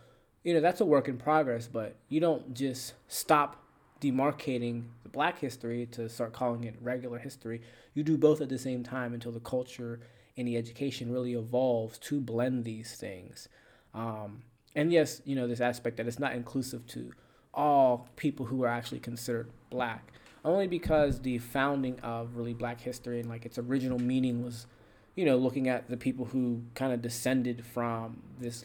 [0.44, 3.64] you know that's a work in progress but you don't just stop
[4.00, 7.62] demarcating the black history to start calling it regular history
[7.96, 10.00] you do both at the same time until the culture
[10.38, 13.50] and the education really evolves to blend these things
[13.96, 14.44] um,
[14.76, 17.12] and yes you know this aspect that it's not inclusive to
[17.54, 20.14] all people who are actually considered black
[20.46, 24.68] only because the founding of really black history and like its original meaning was
[25.16, 28.64] you know looking at the people who kind of descended from this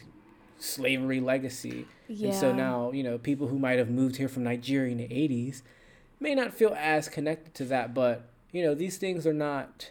[0.59, 2.28] slavery legacy yeah.
[2.28, 5.09] and so now you know people who might have moved here from nigeria in the
[5.09, 5.62] 80s
[6.20, 9.91] may not feel as connected to that but you know these things are not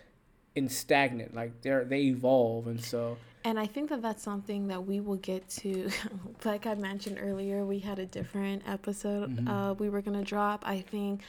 [0.56, 4.86] in stagnant like they're they evolve and so and I think that that's something that
[4.86, 5.90] we will get to.
[6.46, 9.48] like I mentioned earlier, we had a different episode mm-hmm.
[9.48, 10.64] uh, we were going to drop.
[10.66, 11.22] I think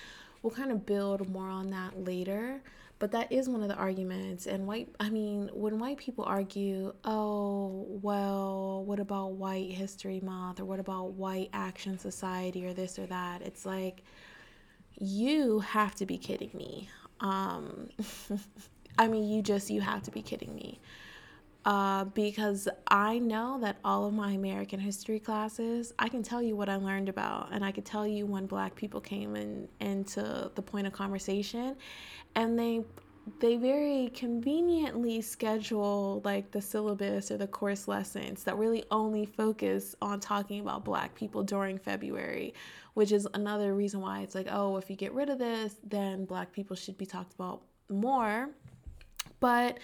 [0.43, 2.61] we'll kind of build more on that later
[2.99, 6.93] but that is one of the arguments and white i mean when white people argue
[7.05, 12.99] oh well what about white history month or what about white action society or this
[12.99, 14.03] or that it's like
[14.99, 16.89] you have to be kidding me
[17.21, 17.89] um
[18.99, 20.81] i mean you just you have to be kidding me
[21.65, 26.57] uh, because I know that all of my American history classes, I can tell you
[26.57, 30.51] what I learned about, and I could tell you when Black people came in into
[30.55, 31.77] the point of conversation,
[32.35, 32.85] and they
[33.41, 39.95] they very conveniently schedule like the syllabus or the course lessons that really only focus
[40.03, 42.53] on talking about black people during February,
[42.93, 46.27] which is another reason why it's like, oh, if you get rid of this, then
[46.27, 48.51] black people should be talked about more.
[49.41, 49.79] But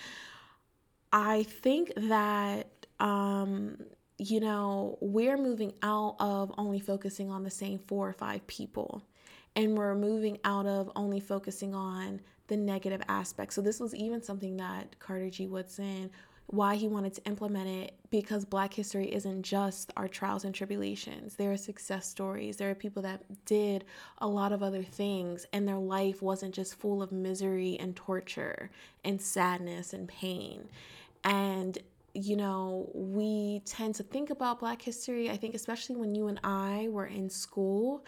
[1.12, 3.76] I think that um
[4.22, 9.02] you know, we're moving out of only focusing on the same four or five people.
[9.56, 13.54] And we're moving out of only focusing on the negative aspects.
[13.54, 15.46] So, this was even something that Carter G.
[15.46, 16.11] Woodson,
[16.46, 21.36] why he wanted to implement it, because Black history isn't just our trials and tribulations.
[21.36, 22.58] There are success stories.
[22.58, 23.84] There are people that did
[24.18, 28.70] a lot of other things, and their life wasn't just full of misery and torture
[29.04, 30.68] and sadness and pain.
[31.24, 31.78] And
[32.14, 36.40] you know, we tend to think about Black history, I think, especially when you and
[36.42, 38.04] I were in school,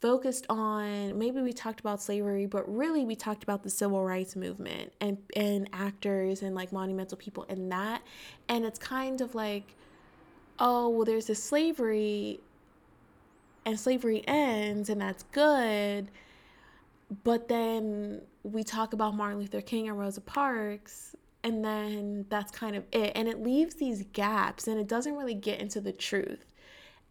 [0.00, 4.34] focused on maybe we talked about slavery, but really we talked about the civil rights
[4.34, 8.02] movement and, and actors and like monumental people in that.
[8.48, 9.74] And it's kind of like,
[10.58, 12.40] oh, well, there's this slavery
[13.64, 16.10] and slavery ends and that's good.
[17.24, 21.14] But then we talk about Martin Luther King and Rosa Parks
[21.44, 23.12] and then that's kind of it.
[23.14, 26.46] And it leaves these gaps and it doesn't really get into the truth.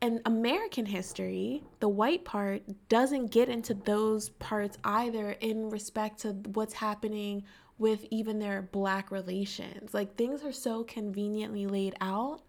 [0.01, 6.29] And American history, the white part, doesn't get into those parts either in respect to
[6.53, 7.43] what's happening
[7.77, 9.93] with even their black relations.
[9.93, 12.41] Like things are so conveniently laid out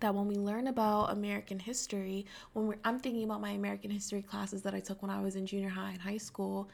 [0.00, 4.62] that when we learn about American history, when I'm thinking about my American history classes
[4.62, 6.68] that I took when I was in junior high and high school,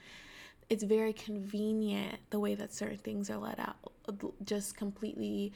[0.69, 3.93] it's very convenient the way that certain things are let out,
[4.45, 5.53] just completely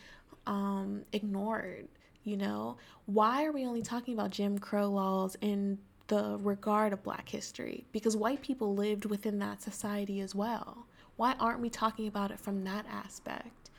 [0.47, 1.89] um, ignored.
[2.25, 7.03] You know, why are we only talking about Jim Crow laws in the regard of
[7.03, 7.87] Black history?
[7.93, 10.87] Because white people lived within that society as well.
[11.17, 13.71] Why aren't we talking about it from that aspect?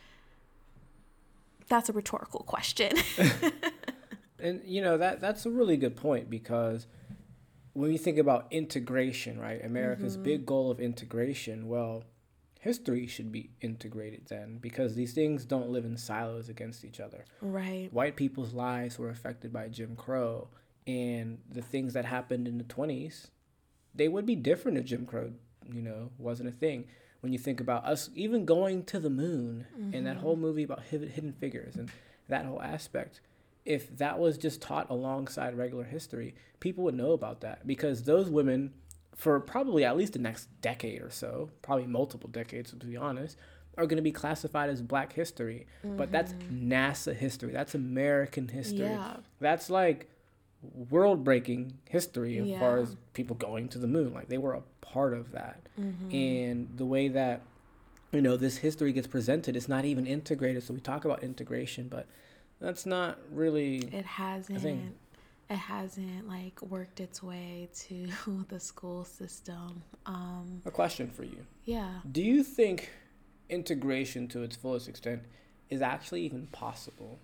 [1.68, 2.92] That's a rhetorical question.
[4.40, 6.86] and you know that that's a really good point because
[7.74, 9.64] when you think about integration, right?
[9.64, 10.24] America's mm-hmm.
[10.24, 12.06] big goal of integration, well,
[12.66, 17.24] history should be integrated then because these things don't live in silos against each other.
[17.40, 17.90] Right.
[17.94, 20.48] White people's lives were affected by Jim Crow
[20.88, 23.28] and the things that happened in the 20s,
[23.94, 25.34] they would be different if Jim Crow,
[25.72, 26.88] you know, wasn't a thing.
[27.20, 29.94] When you think about us even going to the moon mm-hmm.
[29.94, 30.22] and that mm-hmm.
[30.22, 31.92] whole movie about hidden figures and
[32.30, 33.22] that whole aspect,
[33.64, 38.28] if that was just taught alongside regular history, people would know about that because those
[38.28, 38.74] women,
[39.16, 43.38] for probably at least the next decade or so, probably multiple decades to be honest,
[43.78, 45.68] are going to be classified as black history.
[45.84, 45.98] Mm-hmm.
[45.98, 46.72] But that's mm-hmm.
[46.72, 47.52] NASA history.
[47.52, 48.80] That's American history.
[48.80, 49.18] Yeah.
[49.40, 50.10] That's like
[50.90, 52.60] world breaking history as yeah.
[52.60, 54.14] far as people going to the moon.
[54.14, 55.62] Like they were a part of that.
[55.80, 56.16] Mm-hmm.
[56.16, 57.42] And the way that,
[58.12, 60.64] you know, this history gets presented, it's not even integrated.
[60.64, 62.08] So we talk about integration, but
[62.60, 64.96] that's not really it hasn't
[65.50, 68.08] it hasn't like worked its way to
[68.50, 71.46] the school system um a question for you.
[71.64, 72.00] Yeah.
[72.12, 72.92] Do you think
[73.50, 75.24] integration to its fullest extent
[75.70, 77.20] is actually even possible?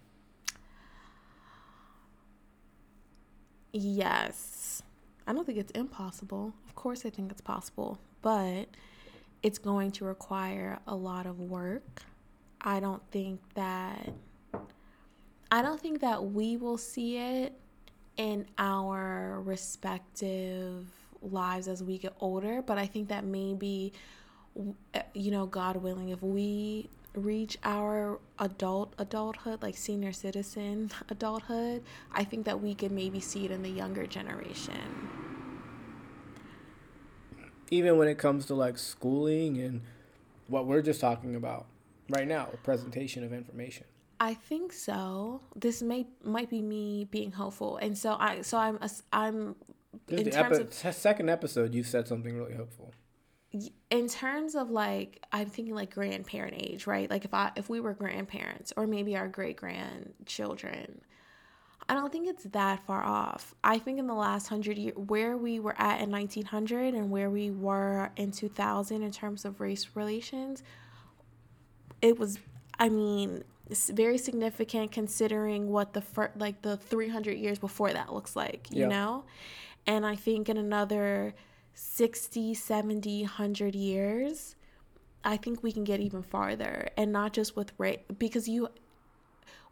[3.73, 4.83] Yes.
[5.25, 6.53] I don't think it's impossible.
[6.67, 8.67] Of course i think it's possible but
[9.43, 12.03] it's going to require a lot of work.
[12.59, 14.13] I don't think that
[15.51, 17.53] I don't think that we will see it
[18.21, 20.85] in our respective
[21.23, 23.93] lives as we get older, but I think that maybe,
[24.93, 31.83] eh, you know, God willing, if we reach our adult adulthood like senior citizen adulthood
[32.13, 34.79] i think that we could maybe see it in the younger generation.
[37.69, 39.81] Even when it comes to like schooling and
[40.47, 41.65] what we're just talking about
[42.07, 43.83] right now presentation of information
[44.21, 45.41] I think so.
[45.55, 48.77] This may might be me being hopeful, and so I so I'm
[49.11, 49.55] I'm
[50.09, 51.73] in terms epi- of second episode.
[51.73, 52.93] You said something really hopeful.
[53.89, 57.09] In terms of like, I'm thinking like grandparent age, right?
[57.09, 61.01] Like if I if we were grandparents or maybe our great grandchildren,
[61.89, 63.55] I don't think it's that far off.
[63.63, 67.31] I think in the last hundred years, where we were at in 1900 and where
[67.31, 70.61] we were in 2000 in terms of race relations,
[72.03, 72.37] it was.
[72.79, 78.35] I mean, very significant considering what the fir- like the 300 years before that looks
[78.35, 78.87] like you yeah.
[78.87, 79.23] know
[79.87, 81.33] and i think in another
[81.73, 84.55] 60 70 100 years
[85.23, 88.67] i think we can get even farther and not just with race because you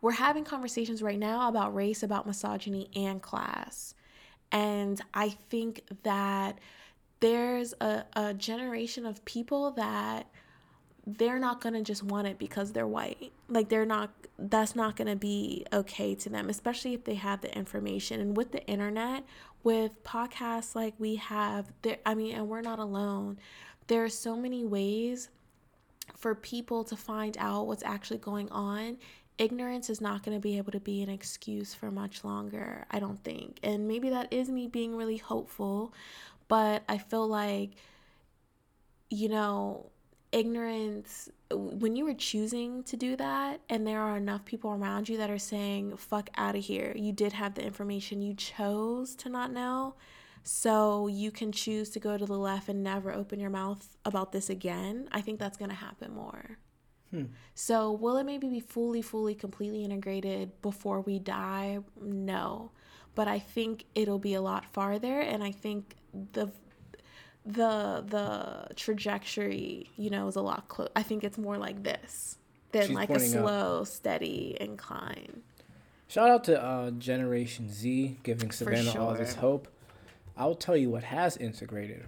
[0.02, 3.94] we're having conversations right now about race about misogyny and class
[4.52, 6.58] and i think that
[7.20, 10.28] there's a, a generation of people that
[11.06, 13.32] they're not going to just want it because they're white.
[13.48, 17.42] Like they're not that's not going to be okay to them, especially if they have
[17.42, 18.22] the information.
[18.22, 19.24] And with the internet,
[19.64, 23.40] with podcasts like we have, there I mean, and we're not alone.
[23.88, 25.30] There are so many ways
[26.16, 28.98] for people to find out what's actually going on.
[29.38, 33.00] Ignorance is not going to be able to be an excuse for much longer, I
[33.00, 33.60] don't think.
[33.64, 35.94] And maybe that is me being really hopeful,
[36.48, 37.72] but I feel like
[39.10, 39.90] you know,
[40.32, 45.18] ignorance when you were choosing to do that and there are enough people around you
[45.18, 49.30] that are saying fuck out of here you did have the information you chose to
[49.30, 49.96] not know.
[50.42, 54.32] So you can choose to go to the left and never open your mouth about
[54.32, 55.10] this again.
[55.12, 56.58] I think that's going to happen more.
[57.12, 57.24] Hmm.
[57.56, 61.80] so will it maybe be fully fully completely integrated before we die?
[62.00, 62.72] No.
[63.16, 65.96] But i think it'll be a lot farther and i think
[66.34, 66.52] the
[67.54, 70.90] the the trajectory, you know, is a lot close.
[70.96, 72.38] I think it's more like this
[72.72, 73.88] than She's like a slow, up.
[73.88, 75.42] steady incline.
[76.08, 79.02] Shout out to uh, Generation Z giving Savannah sure.
[79.02, 79.68] all this hope.
[80.38, 82.06] I'll tell you what has integrated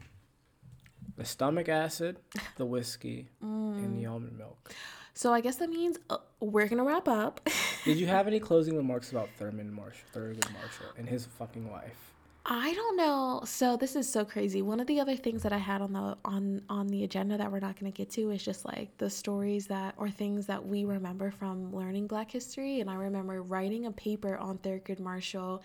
[1.17, 2.17] the stomach acid,
[2.57, 3.77] the whiskey, mm.
[3.77, 4.71] and the almond milk.
[5.13, 7.47] So I guess that means uh, we're gonna wrap up.
[7.83, 12.10] Did you have any closing remarks about Thurman Marshall, Thurgood Marshall, and his fucking wife?
[12.43, 13.41] I don't know.
[13.45, 14.63] So this is so crazy.
[14.63, 17.51] One of the other things that I had on the on on the agenda that
[17.51, 20.65] we're not going to get to is just like the stories that or things that
[20.65, 22.79] we remember from learning Black history.
[22.79, 25.61] And I remember writing a paper on Thurgood Marshall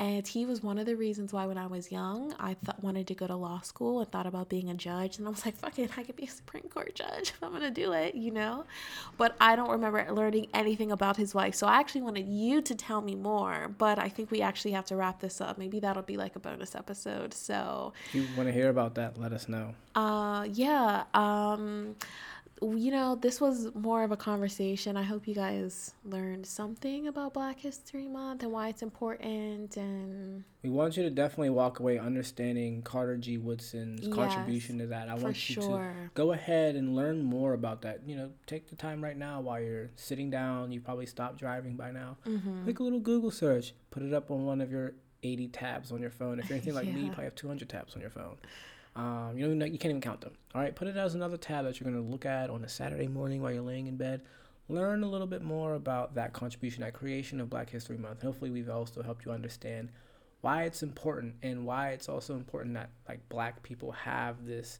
[0.00, 3.06] and he was one of the reasons why, when I was young, I th- wanted
[3.08, 5.18] to go to law school and thought about being a judge.
[5.18, 7.50] And I was like, fuck it, I could be a Supreme Court judge if I'm
[7.50, 8.64] going to do it, you know?
[9.18, 11.54] But I don't remember learning anything about his wife.
[11.54, 13.74] So I actually wanted you to tell me more.
[13.76, 15.58] But I think we actually have to wrap this up.
[15.58, 17.34] Maybe that'll be like a bonus episode.
[17.34, 19.74] So if you want to hear about that, let us know.
[19.94, 21.04] Uh, yeah.
[21.12, 21.96] Um,
[22.62, 24.96] you know, this was more of a conversation.
[24.96, 29.76] I hope you guys learned something about Black History Month and why it's important.
[29.76, 33.38] And we want you to definitely walk away understanding Carter G.
[33.38, 35.08] Woodson's yes, contribution to that.
[35.08, 35.94] I want you sure.
[35.94, 38.00] to go ahead and learn more about that.
[38.06, 40.70] You know, take the time right now while you're sitting down.
[40.70, 42.18] You probably stopped driving by now.
[42.26, 42.66] Mm-hmm.
[42.66, 43.72] Make a little Google search.
[43.90, 46.38] Put it up on one of your 80 tabs on your phone.
[46.38, 46.92] If you're anything like yeah.
[46.92, 48.36] me, you probably have 200 tabs on your phone.
[49.00, 50.32] Um, you know, you can't even count them.
[50.54, 52.68] All right, put it as another tab that you're going to look at on a
[52.68, 54.20] Saturday morning while you're laying in bed.
[54.68, 58.20] Learn a little bit more about that contribution, that creation of Black History Month.
[58.20, 59.88] Hopefully, we've also helped you understand
[60.42, 64.78] why it's important and why it's also important that like Black people have this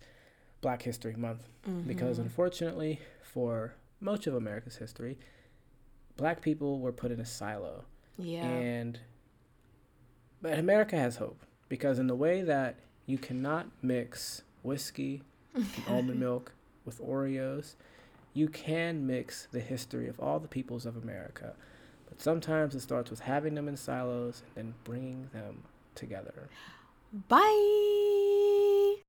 [0.60, 1.48] Black History Month.
[1.66, 1.88] Mm-hmm.
[1.88, 5.18] Because unfortunately, for much of America's history,
[6.18, 7.84] Black people were put in a silo.
[8.18, 8.44] Yeah.
[8.44, 9.00] And
[10.42, 12.76] but America has hope because in the way that
[13.10, 15.22] you cannot mix whiskey
[15.54, 16.52] and almond milk
[16.84, 17.74] with Oreos.
[18.32, 21.54] You can mix the history of all the peoples of America,
[22.08, 25.64] but sometimes it starts with having them in silos and then bringing them
[25.96, 26.48] together.
[27.28, 29.00] Bye.